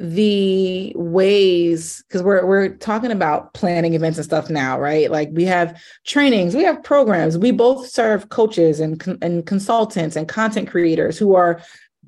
[0.00, 5.10] the ways because we're we're talking about planning events and stuff now right?
[5.10, 7.38] Like we have trainings we have programs.
[7.38, 11.62] We both serve coaches and and consultants and content creators who are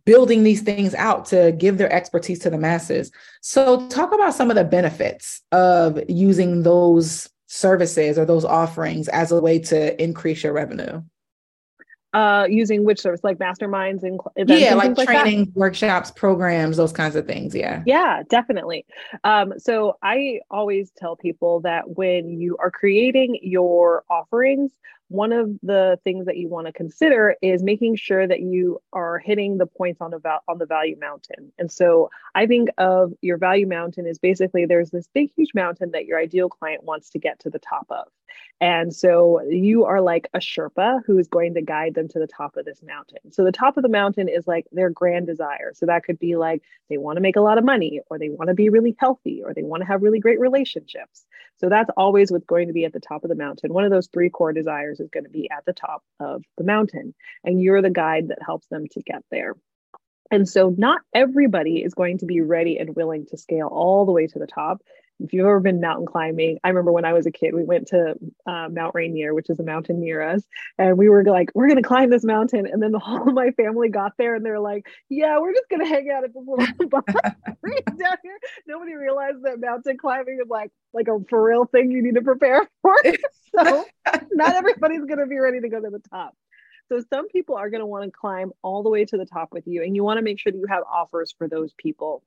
[0.05, 3.11] building these things out to give their expertise to the masses.
[3.41, 9.31] So talk about some of the benefits of using those services or those offerings as
[9.33, 11.03] a way to increase your revenue
[12.17, 15.55] uh, using which service, like masterminds and events yeah, and like, like training, that?
[15.55, 17.55] workshops, programs, those kinds of things.
[17.55, 18.87] Yeah, yeah, definitely.
[19.23, 24.73] Um, so I always tell people that when you are creating your offerings,
[25.09, 29.19] one of the things that you want to consider is making sure that you are
[29.19, 31.53] hitting the points on the val- on the value mountain.
[31.59, 35.91] And so I think of your value mountain is basically there's this big huge mountain
[35.91, 38.07] that your ideal client wants to get to the top of.
[38.61, 42.27] And so you are like a Sherpa who is going to guide them to the
[42.27, 43.31] top of this mountain.
[43.31, 45.73] So the top of the mountain is like their grand desire.
[45.75, 48.31] So that could be like they want to make a lot of money or they
[48.31, 51.27] want to be really healthy or they want to have really great relationships.
[51.59, 53.75] So that's always what's going to be at the top of the mountain.
[53.75, 56.65] One of those three core desires is going to be at the top of the
[56.65, 57.15] mountain.
[57.45, 59.55] And you're the guide that helps them to get there.
[60.31, 64.13] And so, not everybody is going to be ready and willing to scale all the
[64.13, 64.83] way to the top
[65.21, 67.89] if you've ever been mountain climbing, I remember when I was a kid, we went
[67.89, 68.15] to
[68.47, 70.43] uh, Mount Rainier, which is a mountain near us,
[70.79, 73.35] and we were like, "We're going to climb this mountain." And then the whole of
[73.35, 76.35] my family got there, and they're like, "Yeah, we're just going to hang out at
[76.35, 81.43] this little box down here." Nobody realized that mountain climbing is like like a for
[81.43, 82.97] real thing you need to prepare for.
[83.55, 83.85] so
[84.33, 86.35] not everybody's going to be ready to go to the top.
[86.89, 89.49] So some people are going to want to climb all the way to the top
[89.53, 92.23] with you, and you want to make sure that you have offers for those people.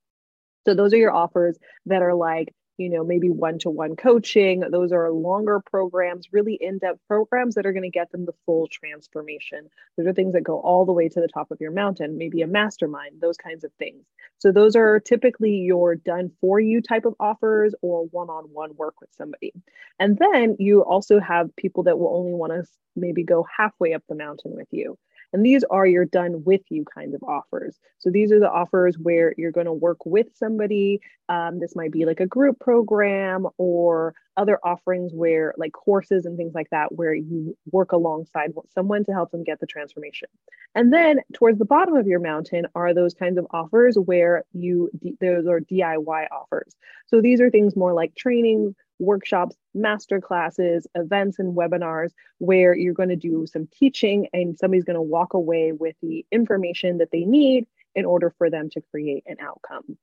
[0.65, 4.61] So those are your offers that are like you know, maybe one to one coaching.
[4.71, 8.33] Those are longer programs, really in depth programs that are going to get them the
[8.45, 9.69] full transformation.
[9.97, 12.41] Those are things that go all the way to the top of your mountain, maybe
[12.41, 14.05] a mastermind, those kinds of things.
[14.37, 18.75] So, those are typically your done for you type of offers or one on one
[18.77, 19.53] work with somebody.
[19.99, 22.63] And then you also have people that will only want to
[22.95, 24.97] maybe go halfway up the mountain with you.
[25.33, 27.77] And these are your done with you kind of offers.
[27.99, 31.01] So these are the offers where you're going to work with somebody.
[31.27, 36.37] Um, this might be like a group program or other offerings where, like courses and
[36.37, 40.27] things like that, where you work alongside someone to help them get the transformation.
[40.75, 44.91] And then towards the bottom of your mountain are those kinds of offers where you,
[45.19, 46.75] those are DIY offers.
[47.07, 52.93] So these are things more like training workshops, master classes, events, and webinars where you're
[52.93, 57.09] going to do some teaching and somebody's going to walk away with the information that
[57.11, 59.97] they need in order for them to create an outcome.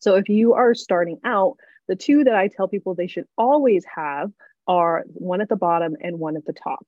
[0.00, 1.56] So if you are starting out,
[1.88, 4.32] the two that I tell people they should always have
[4.66, 6.86] are one at the bottom and one at the top.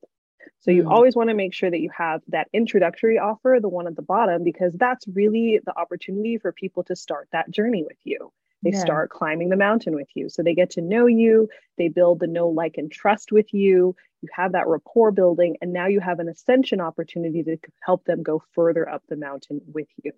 [0.59, 0.91] So you mm.
[0.91, 4.01] always want to make sure that you have that introductory offer, the one at the
[4.01, 8.31] bottom, because that's really the opportunity for people to start that journey with you.
[8.63, 8.79] They yeah.
[8.79, 10.29] start climbing the mountain with you.
[10.29, 13.95] So they get to know you, they build the know, like, and trust with you.
[14.21, 18.23] You have that rapport building, and now you have an ascension opportunity to help them
[18.23, 20.13] go further up the mountain with you.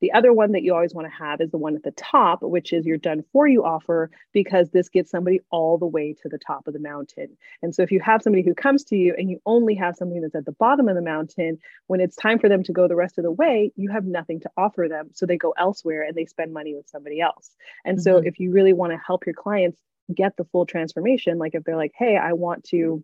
[0.00, 2.42] The other one that you always want to have is the one at the top,
[2.42, 6.28] which is your done for you offer, because this gets somebody all the way to
[6.28, 7.36] the top of the mountain.
[7.62, 10.20] And so if you have somebody who comes to you and you only have something
[10.20, 12.96] that's at the bottom of the mountain, when it's time for them to go the
[12.96, 15.10] rest of the way, you have nothing to offer them.
[15.12, 17.50] So they go elsewhere and they spend money with somebody else.
[17.84, 18.02] And mm-hmm.
[18.02, 19.80] so if you really want to help your clients
[20.14, 23.02] get the full transformation, like if they're like, hey, I want to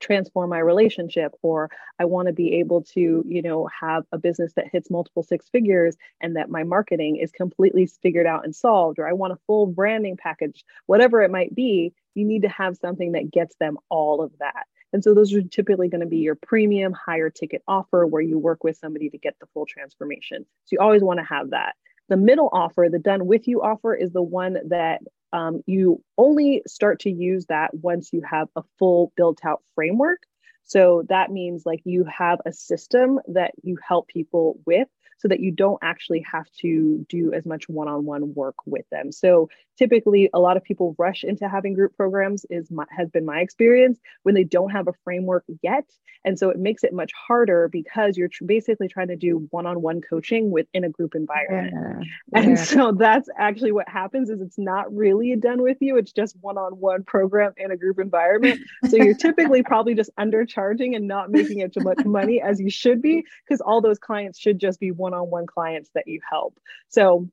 [0.00, 4.52] transform my relationship or i want to be able to you know have a business
[4.54, 8.98] that hits multiple six figures and that my marketing is completely figured out and solved
[8.98, 12.76] or i want a full branding package whatever it might be you need to have
[12.76, 14.66] something that gets them all of that.
[14.92, 18.38] And so those are typically going to be your premium higher ticket offer where you
[18.38, 20.44] work with somebody to get the full transformation.
[20.64, 21.76] So you always want to have that.
[22.08, 25.00] The middle offer the done with you offer is the one that
[25.32, 30.22] um, you only start to use that once you have a full built out framework.
[30.64, 34.88] So that means like you have a system that you help people with
[35.20, 39.12] so that you don't actually have to do as much one-on-one work with them.
[39.12, 43.24] So typically a lot of people rush into having group programs is my, has been
[43.24, 45.84] my experience when they don't have a framework yet.
[46.24, 50.02] And so it makes it much harder because you're tr- basically trying to do one-on-one
[50.02, 51.72] coaching within a group environment.
[51.72, 52.40] Yeah.
[52.40, 52.64] And yeah.
[52.64, 55.96] so that's actually what happens is it's not really done with you.
[55.96, 58.60] It's just one-on-one program in a group environment.
[58.88, 63.00] So you're typically probably just undercharging and not making as much money as you should
[63.00, 66.58] be because all those clients should just be one one-on-one clients that you help.
[66.88, 67.28] So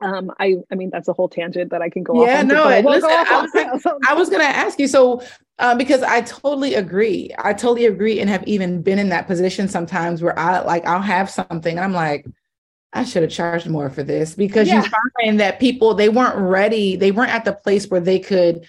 [0.00, 2.68] um i i mean that's a whole tangent that i can go yeah off no
[2.88, 5.22] listen, I, was, I was gonna ask you so
[5.58, 9.68] uh, because i totally agree i totally agree and have even been in that position
[9.68, 12.26] sometimes where i like i'll have something and i'm like
[12.92, 14.84] i should have charged more for this because yeah.
[14.84, 18.64] you find that people they weren't ready they weren't at the place where they could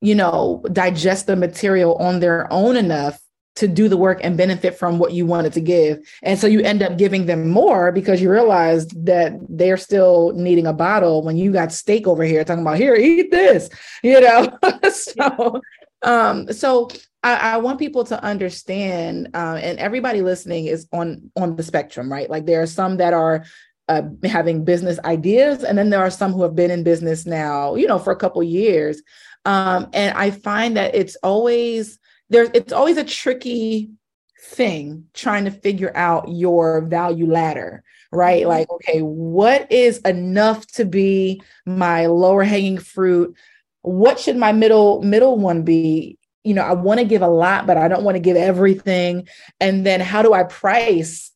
[0.00, 3.20] you know digest the material on their own enough
[3.58, 5.98] to do the work and benefit from what you wanted to give.
[6.22, 10.68] And so you end up giving them more because you realize that they're still needing
[10.68, 13.68] a bottle when you got steak over here talking about here, eat this,
[14.04, 14.56] you know.
[14.92, 15.60] so
[16.02, 16.88] um so
[17.24, 22.12] I, I, want people to understand uh, and everybody listening is on on the spectrum
[22.12, 23.44] right like there are some that are
[23.88, 27.74] uh, having business ideas and then there are some who have been in business now
[27.74, 29.02] you know for a couple years
[29.44, 31.98] um, and i find that it's always
[32.30, 33.90] there's it's always a tricky
[34.40, 38.40] thing trying to figure out your value ladder right?
[38.40, 38.48] Mm-hmm.
[38.48, 43.36] like okay what is enough to be my lower hanging fruit?
[43.82, 46.18] What should my middle middle one be?
[46.44, 49.28] You know i want to give a lot but i don't want to give everything.
[49.60, 51.30] And then how do i price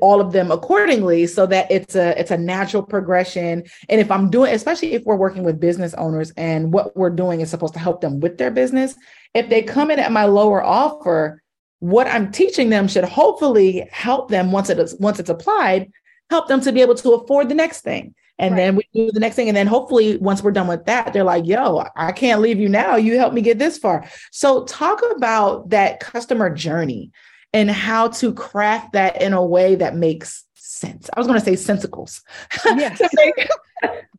[0.00, 3.64] all of them accordingly so that it's a it's a natural progression.
[3.88, 7.40] And if i'm doing especially if we're working with business owners and what we're doing
[7.40, 8.94] is supposed to help them with their business
[9.34, 11.42] if they come in at my lower offer
[11.80, 15.90] what i'm teaching them should hopefully help them once it is once it's applied
[16.30, 18.14] help them to be able to afford the next thing.
[18.40, 18.58] And right.
[18.58, 19.48] then we do the next thing.
[19.48, 22.68] And then hopefully once we're done with that they're like yo i can't leave you
[22.68, 22.96] now.
[22.96, 24.04] You helped me get this far.
[24.30, 27.10] So talk about that customer journey
[27.52, 31.08] and how to craft that in a way that makes sense.
[31.14, 32.22] I was going to say sensicles.
[32.64, 33.00] Yes.
[33.14, 33.48] make,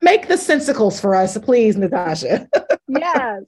[0.01, 2.47] make, the sensicles for us, please, Natasha.
[2.87, 3.43] yes.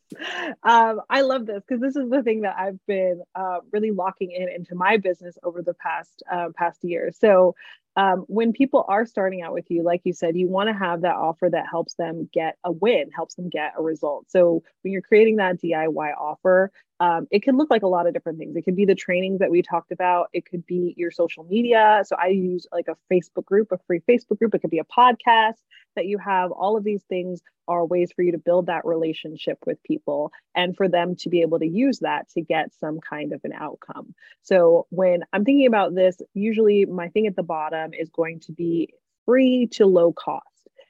[0.64, 4.32] Um, I love this because this is the thing that I've been uh, really locking
[4.32, 7.12] in into my business over the past uh, past year.
[7.18, 7.56] So
[7.98, 11.02] um, when people are starting out with you, like you said, you want to have
[11.02, 14.30] that offer that helps them get a win, helps them get a result.
[14.30, 18.14] So when you're creating that DIY offer, um, it can look like a lot of
[18.14, 18.56] different things.
[18.56, 20.30] It could be the trainings that we talked about.
[20.34, 22.04] It could be your social media.
[22.06, 24.54] So I use like a Facebook group, a free Facebook group.
[24.54, 25.56] It could be a podcast
[25.96, 26.52] that you have.
[26.52, 30.78] All of these things are ways for you to build that relationship with people and
[30.78, 34.14] for them to be able to use that to get some kind of an outcome.
[34.44, 38.52] So when I'm thinking about this, usually my thing at the bottom is going to
[38.52, 38.94] be
[39.26, 40.46] free to low cost.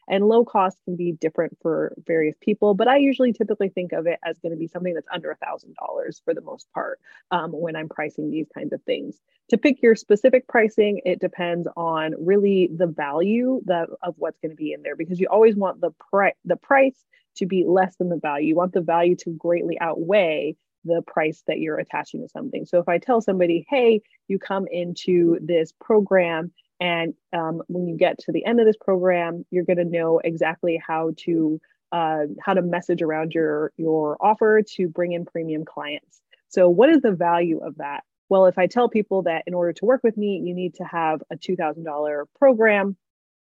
[0.10, 4.08] And low cost can be different for various people, but I usually typically think of
[4.08, 7.00] it as going to be something that's under a thousand dollars for the most part
[7.32, 9.18] um, when I'm pricing these kinds of things.
[9.50, 14.52] To pick your specific pricing, it depends on really the value that of what's going
[14.52, 17.96] to be in there because you always want the price the price to be less
[17.98, 18.50] than the value.
[18.50, 22.66] You want the value to greatly outweigh the price that you're attaching to something.
[22.66, 27.96] So if I tell somebody, hey, you come into this program and um, when you
[27.96, 32.24] get to the end of this program, you're going to know exactly how to uh,
[32.44, 36.22] how to message around your your offer to bring in premium clients.
[36.50, 38.04] So, what is the value of that?
[38.30, 40.84] Well, if I tell people that in order to work with me, you need to
[40.84, 42.98] have a two thousand dollar program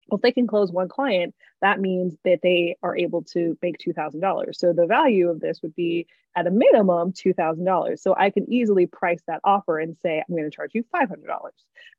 [0.09, 3.79] well, if they can close one client, that means that they are able to make
[3.79, 4.55] $2,000.
[4.55, 7.99] So the value of this would be at a minimum $2,000.
[7.99, 11.17] So I can easily price that offer and say, I'm going to charge you $500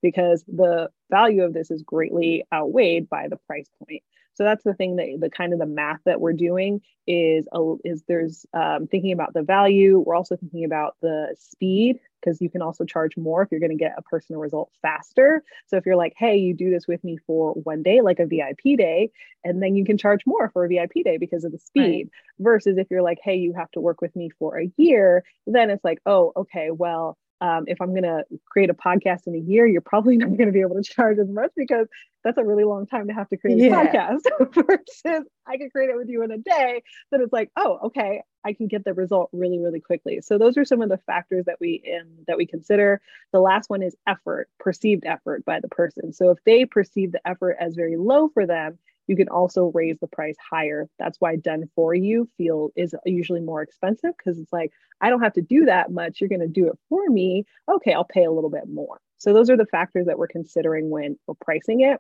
[0.02, 4.04] because the value of this is greatly outweighed by the price point.
[4.38, 7.73] So that's the thing that the kind of the math that we're doing is uh,
[7.84, 9.97] is there's um, thinking about the value.
[9.97, 13.76] We're also thinking about the speed because you can also charge more if you're going
[13.76, 15.43] to get a personal result faster.
[15.66, 18.28] So if you're like, hey, you do this with me for one day, like a
[18.28, 19.09] VIP day,
[19.43, 21.82] and then you can charge more for a VIP day because of the speed.
[21.82, 22.09] Right.
[22.38, 25.72] Versus if you're like, hey, you have to work with me for a year, then
[25.72, 29.39] it's like, oh, okay, well, um, if I'm going to create a podcast in a
[29.39, 31.88] year, you're probably not going to be able to charge as much because
[32.23, 33.81] that's a really long time to have to create yeah.
[33.81, 34.21] a podcast
[34.53, 36.83] versus I can create it with you in a day.
[37.11, 40.19] Then it's like, oh, okay, I can get the result really, really quickly.
[40.21, 43.01] So those are some of the factors that we in that we consider.
[43.31, 46.11] The last one is effort, perceived effort by the person.
[46.11, 48.77] So if they perceive the effort as very low for them,
[49.08, 50.88] you can also raise the price higher.
[50.99, 55.22] That's why done for you feel is usually more expensive because it's like, I don't
[55.22, 56.20] have to do that much.
[56.20, 57.45] You're going to do it for me.
[57.70, 58.99] Okay, I'll pay a little bit more.
[59.18, 61.99] So those are the factors that we're considering when we're pricing it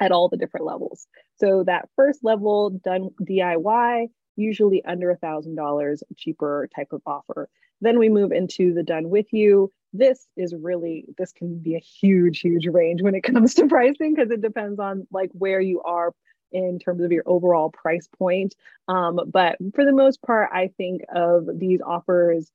[0.00, 1.06] at all the different levels.
[1.36, 7.48] So that first level done DIY, usually under a thousand dollars cheaper type of offer.
[7.80, 9.70] Then we move into the done with you.
[9.92, 14.14] This is really this can be a huge, huge range when it comes to pricing
[14.14, 16.12] because it depends on like where you are
[16.52, 18.54] in terms of your overall price point.
[18.88, 22.50] Um, but for the most part, I think of these offers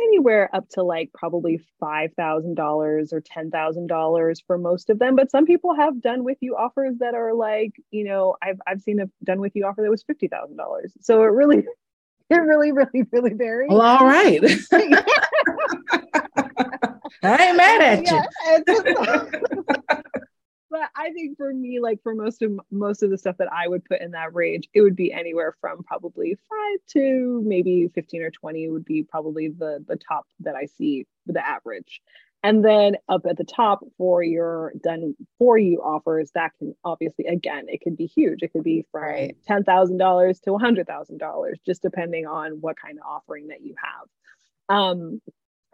[0.00, 2.58] anywhere up to like probably $5,000
[3.12, 5.16] or $10,000 for most of them.
[5.16, 8.80] But some people have done with you offers that are like, you know, I've, I've
[8.80, 10.56] seen a done with you offer that was $50,000.
[11.00, 11.58] So it really,
[12.30, 13.70] it really, really, really varies.
[13.70, 14.40] Well, all right.
[17.22, 18.16] I ain't mad at you.
[18.16, 18.60] Yeah, I
[21.20, 24.00] think for me, like for most of most of the stuff that I would put
[24.00, 28.68] in that range, it would be anywhere from probably five to maybe 15 or 20
[28.70, 32.00] would be probably the the top that I see the average.
[32.42, 37.26] And then up at the top for your done for you offers, that can obviously
[37.26, 38.42] again, it could be huge.
[38.42, 39.36] It could be from right.
[39.46, 43.60] ten thousand dollars to hundred thousand dollars, just depending on what kind of offering that
[43.60, 44.76] you have.
[44.76, 45.20] Um,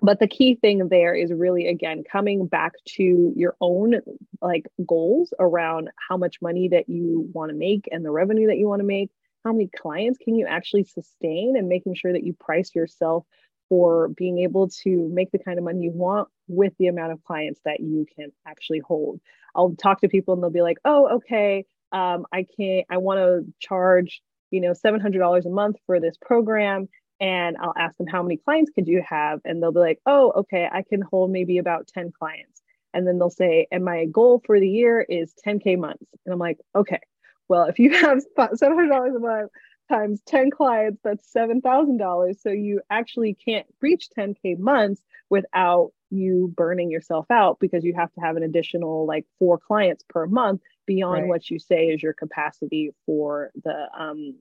[0.02, 3.94] but the key thing there is really again coming back to your own
[4.42, 8.58] like goals around how much money that you want to make and the revenue that
[8.58, 9.10] you want to make.
[9.44, 13.24] How many clients can you actually sustain and making sure that you price yourself
[13.68, 17.22] for being able to make the kind of money you want with the amount of
[17.24, 19.20] clients that you can actually hold?
[19.54, 23.18] I'll talk to people and they'll be like oh okay um, i can't i want
[23.18, 24.20] to charge
[24.50, 26.88] you know $700 a month for this program
[27.20, 29.40] and I'll ask them how many clients could you have?
[29.44, 32.62] And they'll be like oh okay I can hold maybe about 10 clients.
[32.94, 36.06] And then they'll say and my goal for the year is 10k months.
[36.24, 37.00] And I'm like okay
[37.48, 39.50] well if you have $700 a month
[39.88, 46.90] times 10 clients that's $7,000 so you actually can't reach 10k months without you burning
[46.90, 51.22] yourself out because you have to have an additional like four clients per month beyond
[51.22, 51.28] right.
[51.28, 54.34] what you say is your capacity for the um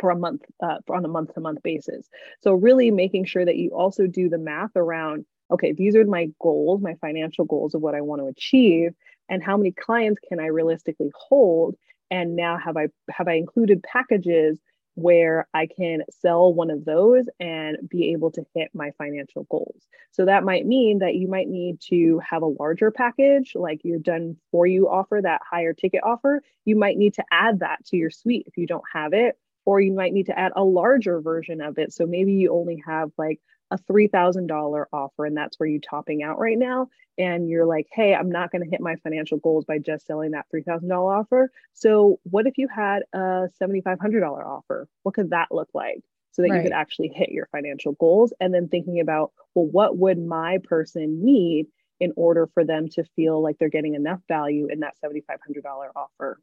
[0.00, 2.08] for a month uh, on a month to month basis.
[2.40, 6.30] So really making sure that you also do the math around okay these are my
[6.40, 8.94] goals my financial goals of what i want to achieve
[9.28, 11.76] and how many clients can i realistically hold?
[12.10, 14.58] And now have i have i included packages
[14.94, 19.86] where i can sell one of those and be able to hit my financial goals?
[20.10, 23.98] So that might mean that you might need to have a larger package like you're
[23.98, 26.42] done for you offer that higher ticket offer.
[26.66, 29.80] You might need to add that to your suite if you don't have it or
[29.80, 31.92] you might need to add a larger version of it.
[31.92, 33.40] So maybe you only have like
[33.70, 36.88] a $3,000 offer and that's where you're topping out right now.
[37.18, 40.32] And you're like, hey, I'm not going to hit my financial goals by just selling
[40.32, 41.50] that $3,000 offer.
[41.72, 44.88] So what if you had a $7,500 offer?
[45.02, 46.00] What could that look like?
[46.32, 46.56] So that right.
[46.58, 48.32] you could actually hit your financial goals.
[48.40, 51.66] And then thinking about, well, what would my person need
[52.00, 55.62] in order for them to feel like they're getting enough value in that $7,500
[55.94, 56.38] offer?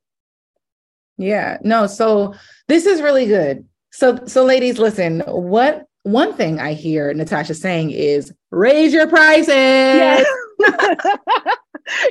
[1.20, 2.34] Yeah, no, so
[2.70, 3.68] this is really good.
[3.92, 9.50] So, so ladies, listen, what one thing I hear Natasha saying is raise your prices.
[9.50, 10.26] Yes.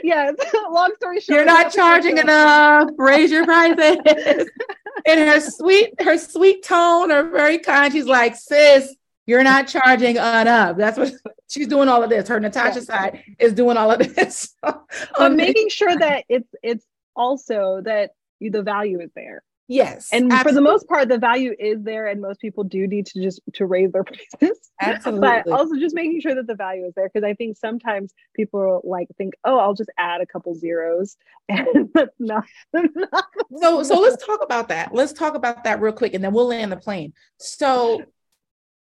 [0.04, 0.34] yes.
[0.70, 1.36] Long story short.
[1.36, 2.90] You're not charging enough.
[2.98, 3.96] Raise your prices.
[5.06, 7.90] In her sweet, her sweet tone, her very kind.
[7.90, 8.94] She's like, sis,
[9.26, 10.76] you're not charging enough.
[10.76, 11.12] That's what
[11.48, 12.28] she's doing all of this.
[12.28, 14.54] Her Natasha side is doing all of this.
[14.62, 16.84] but making sure that it's it's
[17.16, 19.42] also that the value is there.
[19.70, 20.08] Yes.
[20.12, 20.50] And absolutely.
[20.50, 23.40] for the most part, the value is there and most people do need to just
[23.54, 24.02] to raise their
[24.40, 24.70] prices.
[24.80, 25.20] Absolutely.
[25.20, 27.10] but also just making sure that the value is there.
[27.12, 31.16] Because I think sometimes people like think, oh, I'll just add a couple zeros.
[31.50, 33.24] And not, not
[33.58, 34.92] so so let's talk about that.
[34.92, 37.14] Let's talk about that real quick and then we'll land the plane.
[37.38, 38.02] So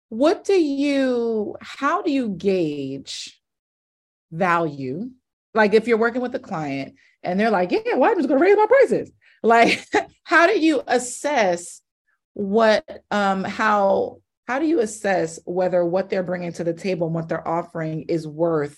[0.07, 3.41] what do you how do you gauge
[4.31, 5.09] value?
[5.53, 8.39] Like if you're working with a client and they're like, yeah, well, I'm just gonna
[8.39, 9.11] raise my prices.
[9.43, 9.85] Like,
[10.23, 11.81] how do you assess
[12.33, 14.17] what, um, how,
[14.47, 18.03] how do you assess whether what they're bringing to the table and what they're offering
[18.03, 18.77] is worth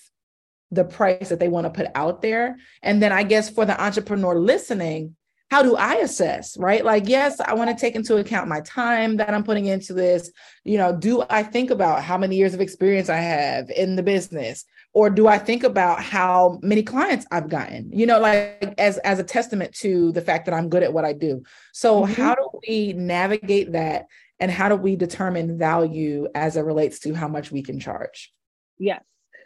[0.72, 2.58] the price that they want to put out there?
[2.82, 5.16] And then I guess for the entrepreneur listening,
[5.52, 6.84] how do I assess, right?
[6.84, 10.32] Like, yes, I want to take into account my time that I'm putting into this.
[10.64, 14.04] You know, do I think about how many years of experience I have in the
[14.04, 14.66] business?
[14.96, 17.92] Or do I think about how many clients I've gotten?
[17.92, 21.04] You know, like as as a testament to the fact that I'm good at what
[21.04, 21.44] I do.
[21.74, 22.14] So mm-hmm.
[22.14, 24.08] how do we navigate that
[24.40, 28.34] and how do we determine value as it relates to how much we can charge?
[28.80, 29.04] Yes.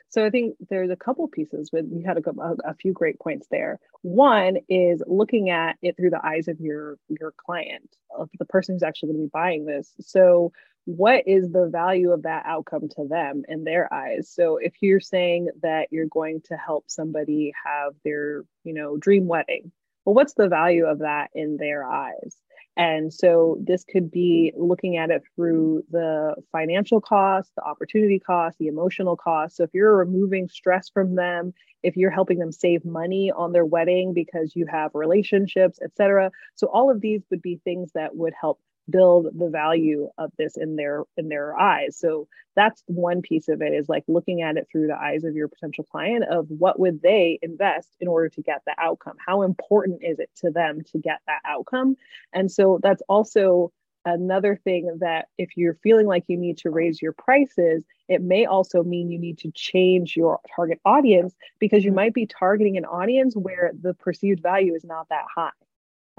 [0.10, 2.32] So I think there's a couple pieces with you had a,
[2.66, 3.80] a, few great points there.
[4.02, 8.76] One is looking at it through the eyes of your your client, of the person
[8.76, 9.94] who's actually going to be buying this.
[10.00, 10.52] So
[10.86, 14.30] what is the value of that outcome to them in their eyes?
[14.34, 19.28] So if you're saying that you're going to help somebody have their, you know, dream
[19.28, 19.72] wedding,
[20.06, 22.38] well, what's the value of that in their eyes?
[22.80, 28.58] And so this could be looking at it through the financial cost, the opportunity cost,
[28.58, 29.58] the emotional cost.
[29.58, 31.54] So if you're removing stress from them,
[31.84, 36.32] if you're helping them save money on their wedding because you have relationships, etc.
[36.56, 40.58] So all of these would be things that would help build the value of this
[40.58, 41.98] in their in their eyes.
[41.98, 45.36] So that's one piece of it is like looking at it through the eyes of
[45.36, 49.16] your potential client of what would they invest in order to get the outcome?
[49.26, 51.96] How important is it to them to get that outcome?
[52.34, 53.72] And so that's also
[54.06, 58.46] another thing that if you're feeling like you need to raise your prices it may
[58.46, 61.98] also mean you need to change your target audience because you mm-hmm.
[61.98, 65.52] might be targeting an audience where the perceived value is not that high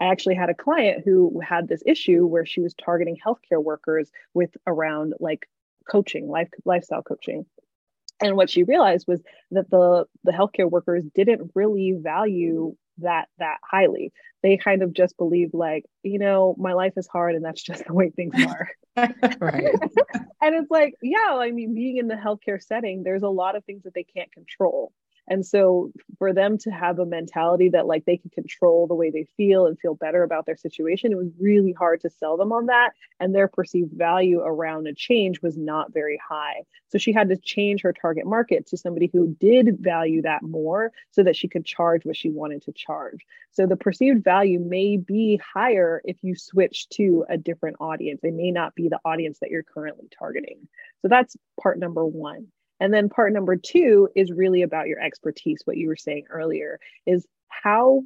[0.00, 4.10] I actually had a client who had this issue where she was targeting healthcare workers
[4.32, 5.46] with around like
[5.88, 7.44] coaching, life lifestyle coaching.
[8.22, 9.20] And what she realized was
[9.50, 13.04] that the the healthcare workers didn't really value mm-hmm.
[13.04, 14.12] that that highly.
[14.42, 17.84] They kind of just believed like, you know, my life is hard and that's just
[17.86, 18.68] the way things are.
[18.96, 19.74] right.
[20.42, 23.64] and it's like, yeah, I mean, being in the healthcare setting, there's a lot of
[23.64, 24.92] things that they can't control.
[25.28, 29.10] And so for them to have a mentality that like they can control the way
[29.10, 32.52] they feel and feel better about their situation, it was really hard to sell them
[32.52, 32.90] on that.
[33.20, 36.62] And their perceived value around a change was not very high.
[36.88, 40.90] So she had to change her target market to somebody who did value that more
[41.10, 43.24] so that she could charge what she wanted to charge.
[43.52, 48.20] So the perceived value may be higher if you switch to a different audience.
[48.22, 50.68] It may not be the audience that you're currently targeting.
[51.02, 52.48] So that's part number one.
[52.80, 56.80] And then part number two is really about your expertise, what you were saying earlier
[57.06, 58.02] is how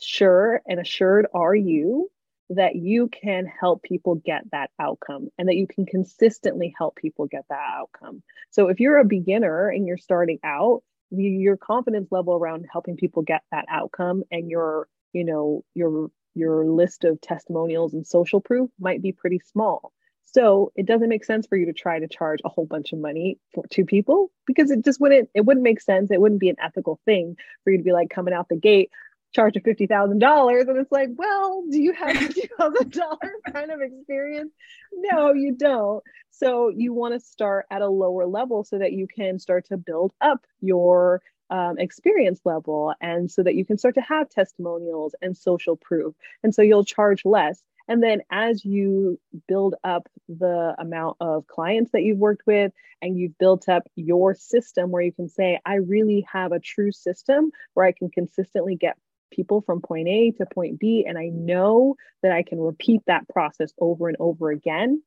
[0.00, 2.10] sure and assured are you
[2.50, 7.26] that you can help people get that outcome and that you can consistently help people
[7.26, 8.22] get that outcome.
[8.50, 13.22] So if you're a beginner and you're starting out, your confidence level around helping people
[13.22, 18.68] get that outcome and your, you know, your your list of testimonials and social proof
[18.80, 19.92] might be pretty small.
[20.24, 22.98] So it doesn't make sense for you to try to charge a whole bunch of
[22.98, 26.10] money for two people because it just wouldn't it wouldn't make sense.
[26.10, 28.90] It wouldn't be an ethical thing for you to be like coming out the gate,
[29.32, 33.40] charge a fifty thousand dollars, and it's like, well, do you have fifty thousand dollars
[33.52, 34.52] kind of experience?
[34.92, 36.02] No, you don't.
[36.30, 39.76] So you want to start at a lower level so that you can start to
[39.76, 45.14] build up your um, experience level and so that you can start to have testimonials
[45.22, 46.14] and social proof.
[46.42, 51.92] And so you'll charge less and then as you build up the amount of clients
[51.92, 52.72] that you've worked with
[53.02, 56.92] and you've built up your system where you can say, I really have a true
[56.92, 58.96] system where I can consistently get
[59.30, 63.28] people from point A to point B, and I know that I can repeat that
[63.28, 65.02] process over and over again.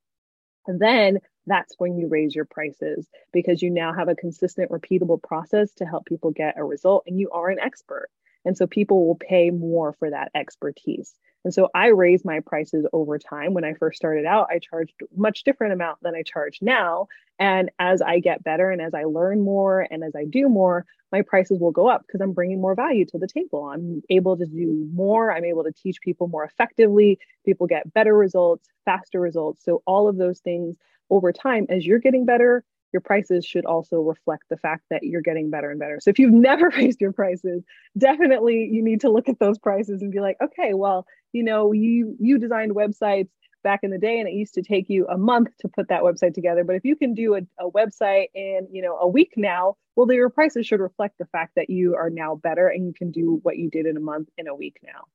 [0.67, 5.21] And then that's when you raise your prices because you now have a consistent, repeatable
[5.23, 8.09] process to help people get a result, and you are an expert.
[8.45, 11.15] And so people will pay more for that expertise.
[11.43, 13.53] And so I raised my prices over time.
[13.53, 17.07] When I first started out, I charged much different amount than I charge now.
[17.39, 20.85] And as I get better and as I learn more and as I do more,
[21.11, 23.63] my prices will go up because I'm bringing more value to the table.
[23.65, 25.31] I'm able to do more.
[25.31, 27.19] I'm able to teach people more effectively.
[27.45, 29.63] People get better results, faster results.
[29.63, 30.75] So all of those things
[31.09, 32.63] over time, as you're getting better,
[32.97, 35.99] your prices should also reflect the fact that you're getting better and better.
[36.01, 37.63] So if you've never raised your prices,
[37.95, 41.73] definitely you need to look at those prices and be like, okay, well, you know,
[41.73, 43.29] you you designed websites
[43.63, 46.01] back in the day and it used to take you a month to put that
[46.01, 46.63] website together.
[46.63, 50.11] But if you can do a, a website in, you know, a week now, well,
[50.11, 53.39] your prices should reflect the fact that you are now better and you can do
[53.43, 55.05] what you did in a month in a week now.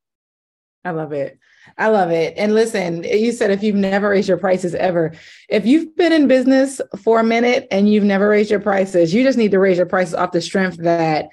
[0.85, 1.39] I love it.
[1.79, 2.35] I love it.
[2.37, 5.13] And listen, you said if you've never raised your prices ever,
[5.49, 9.23] if you've been in business for a minute and you've never raised your prices, you
[9.23, 11.29] just need to raise your prices off the strength that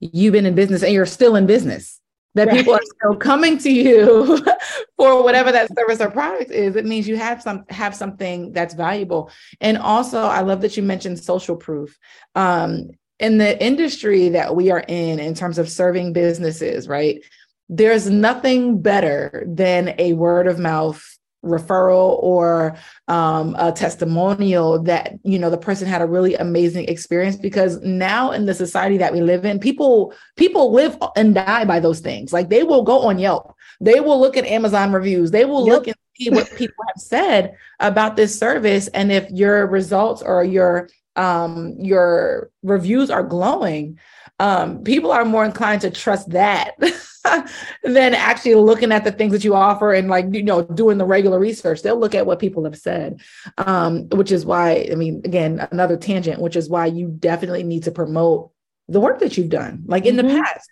[0.00, 2.00] you've been in business and you're still in business.
[2.34, 2.56] that right.
[2.56, 4.38] people are still coming to you
[4.96, 8.74] for whatever that service or product is it means you have some have something that's
[8.74, 9.30] valuable
[9.60, 11.98] and also i love that you mentioned social proof
[12.34, 17.22] um, in the industry that we are in in terms of serving businesses right
[17.68, 21.04] there's nothing better than a word of mouth
[21.44, 27.36] referral or um, a testimonial that you know the person had a really amazing experience
[27.36, 31.78] because now in the society that we live in people people live and die by
[31.78, 32.32] those things.
[32.32, 33.54] Like they will go on yelp.
[33.80, 35.30] They will look at amazon reviews.
[35.30, 35.74] They will yep.
[35.74, 38.88] look and see what people have said about this service.
[38.88, 43.98] And if your results or your um, your reviews are glowing
[44.38, 46.72] um, people are more inclined to trust that
[47.82, 51.04] than actually looking at the things that you offer and like you know doing the
[51.04, 51.82] regular research.
[51.82, 53.20] They'll look at what people have said
[53.58, 57.84] um, which is why i mean again another tangent which is why you definitely need
[57.84, 58.50] to promote
[58.88, 60.28] the work that you've done like in mm-hmm.
[60.28, 60.70] the past.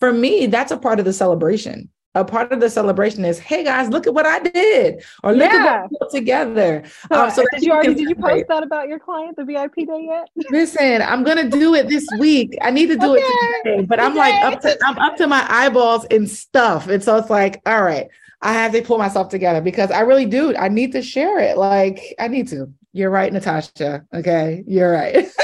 [0.00, 3.64] For me that's a part of the celebration a part of the celebration is, hey
[3.64, 5.58] guys, look at what I did, or look yeah.
[5.58, 6.82] at what we put together.
[7.10, 9.86] So, um, so did you already did you post that about your client, the VIP
[9.86, 10.28] day yet?
[10.50, 12.56] Listen, I'm gonna do it this week.
[12.62, 13.22] I need to do okay.
[13.22, 17.02] it today, but I'm like up to I'm up to my eyeballs in stuff, and
[17.02, 18.08] so it's like, all right,
[18.42, 20.54] I have to pull myself together because I really do.
[20.56, 21.56] I need to share it.
[21.56, 22.72] Like I need to.
[22.92, 24.04] You're right, Natasha.
[24.12, 25.26] Okay, you're right.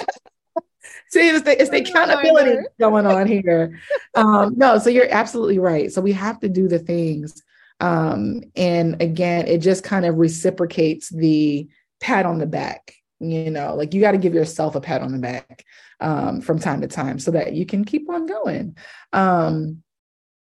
[1.10, 3.80] See, it's the, it's the accountability going on here.
[4.14, 5.92] Um, no, so you're absolutely right.
[5.92, 7.42] So we have to do the things.
[7.80, 11.68] Um, and again, it just kind of reciprocates the
[12.00, 12.94] pat on the back.
[13.20, 15.64] You know, like you got to give yourself a pat on the back
[16.00, 18.76] um, from time to time so that you can keep on going.
[19.12, 19.82] Um,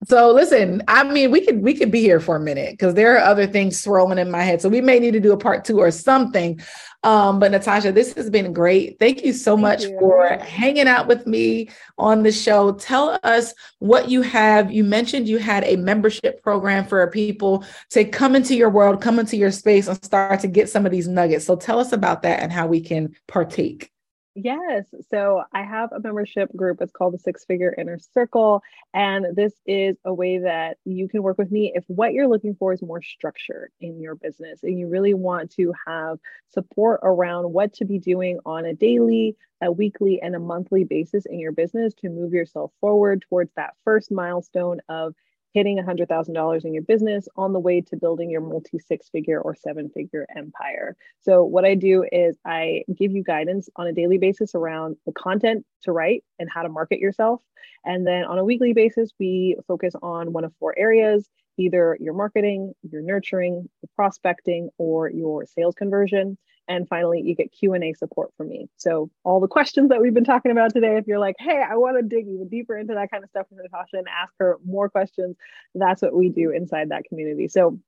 [0.05, 3.15] so listen, I mean, we could we could be here for a minute because there
[3.15, 4.61] are other things swirling in my head.
[4.61, 6.59] So we may need to do a part two or something.
[7.03, 8.99] Um, but Natasha, this has been great.
[8.99, 9.97] Thank you so Thank much you.
[9.99, 12.73] for hanging out with me on the show.
[12.73, 14.71] Tell us what you have.
[14.71, 19.17] You mentioned you had a membership program for people to come into your world, come
[19.17, 21.45] into your space, and start to get some of these nuggets.
[21.45, 23.91] So tell us about that and how we can partake.
[24.39, 24.85] Yes.
[25.09, 26.79] So I have a membership group.
[26.79, 28.61] It's called the Six Figure Inner Circle.
[28.93, 32.53] And this is a way that you can work with me if what you're looking
[32.53, 36.19] for is more structure in your business and you really want to have
[36.49, 41.25] support around what to be doing on a daily, a weekly, and a monthly basis
[41.25, 45.15] in your business to move yourself forward towards that first milestone of
[45.53, 49.55] hitting $100,000 in your business on the way to building your multi six figure or
[49.55, 50.95] seven figure empire.
[51.21, 55.13] So, what I do is I give you guidance on a daily basis around the
[55.13, 57.41] content to write and how to market yourself.
[57.85, 61.29] And then on a weekly basis, we focus on one of four areas
[61.59, 66.37] either your marketing, your nurturing, your prospecting, or your sales conversion.
[66.67, 68.69] And finally, you get Q&A support from me.
[68.77, 71.75] So all the questions that we've been talking about today, if you're like, hey, I
[71.75, 74.57] want to dig even deeper into that kind of stuff with Natasha and ask her
[74.65, 75.35] more questions,
[75.75, 77.47] that's what we do inside that community.
[77.47, 77.79] So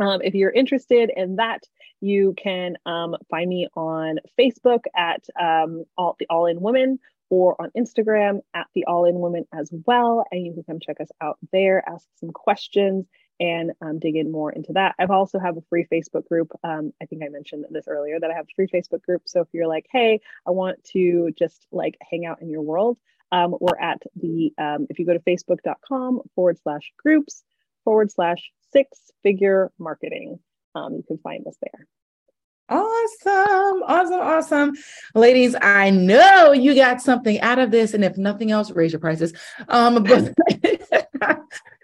[0.00, 1.62] um, if you're interested in that,
[2.00, 6.98] you can um, find me on Facebook at um, all, the All In Women
[7.28, 10.24] or on Instagram at the All In Women as well.
[10.30, 13.06] And you can come check us out there, ask some questions,
[13.40, 14.94] and um, dig in more into that.
[14.98, 16.52] I've also have a free Facebook group.
[16.62, 19.22] Um, I think I mentioned this earlier that I have a free Facebook group.
[19.24, 22.98] So if you're like, hey, I want to just like hang out in your world,
[23.32, 27.42] um, we're at the, um, if you go to facebook.com forward slash groups
[27.84, 30.38] forward slash six figure marketing,
[30.74, 31.86] um, you can find us there.
[32.70, 34.72] Awesome, awesome, awesome.
[35.16, 37.94] Ladies, I know you got something out of this.
[37.94, 39.32] And if nothing else, raise your prices.
[39.68, 40.32] Um, but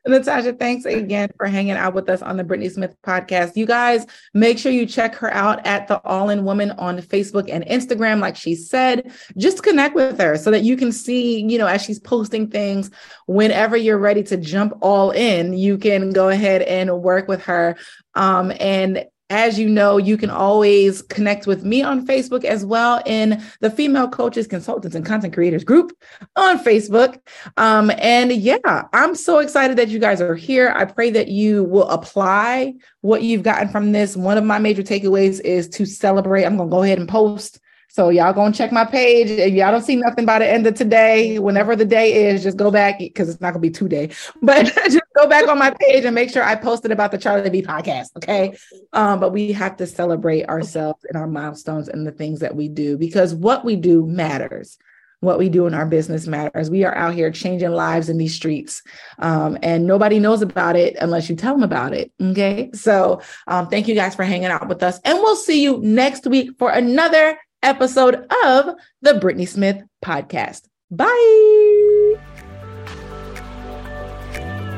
[0.06, 3.56] Natasha, thanks again for hanging out with us on the Brittnee Smith podcast.
[3.56, 7.50] You guys, make sure you check her out at the All in Woman on Facebook
[7.50, 8.20] and Instagram.
[8.20, 11.82] Like she said, just connect with her so that you can see, you know, as
[11.82, 12.92] she's posting things,
[13.26, 17.76] whenever you're ready to jump all in, you can go ahead and work with her.
[18.14, 23.02] Um, and as you know, you can always connect with me on Facebook as well
[23.06, 25.96] in the Female Coaches, Consultants, and Content Creators group
[26.36, 27.20] on Facebook.
[27.56, 30.72] Um, and yeah, I'm so excited that you guys are here.
[30.76, 34.16] I pray that you will apply what you've gotten from this.
[34.16, 36.44] One of my major takeaways is to celebrate.
[36.44, 37.60] I'm going to go ahead and post
[37.96, 39.30] so y'all gonna check my page.
[39.30, 42.58] If y'all don't see nothing by the end of today, whenever the day is, just
[42.58, 44.10] go back because it's not gonna be two day,
[44.42, 47.50] but just go back on my page and make sure I posted about the Charlie
[47.50, 48.08] B podcast.
[48.16, 48.56] Okay.
[48.92, 52.68] Um, but we have to celebrate ourselves and our milestones and the things that we
[52.68, 54.78] do because what we do matters.
[55.20, 56.68] What we do in our business matters.
[56.68, 58.82] We are out here changing lives in these streets,
[59.18, 62.12] um, and nobody knows about it unless you tell them about it.
[62.22, 65.80] Okay, so um, thank you guys for hanging out with us, and we'll see you
[65.82, 70.68] next week for another episode of the Brittnee Smith Podcast.
[70.90, 71.55] Bye.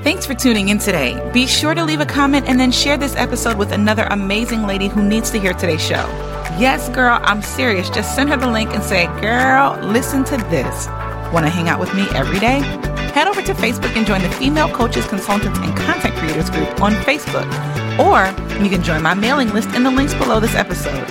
[0.09, 1.21] Thanks for tuning in today.
[1.35, 4.89] Be sure to leave a comment and then share this episode with another amazing lady
[4.89, 6.07] who needs to hear today's show.
[6.59, 7.91] Yes, girl, I'm serious.
[7.91, 10.87] Just send her the link and say, Girl, listen to this.
[11.31, 12.61] Want to hang out with me every day?
[13.13, 16.93] Head over to Facebook and join the Female Coaches, Consultants, and Content Creators group on
[17.05, 17.45] Facebook.
[17.99, 18.33] Or
[18.65, 21.07] you can join my mailing list in the links below this episode.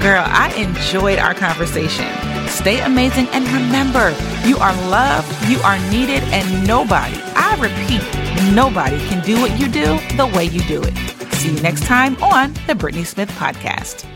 [0.00, 2.06] Girl, I enjoyed our conversation.
[2.48, 4.16] Stay amazing and remember,
[4.46, 8.19] you are loved, you are needed, and nobody, I repeat,
[8.54, 10.96] nobody can do what you do the way you do it.
[11.34, 14.06] See you next time on the Brittnee Smith Podcast.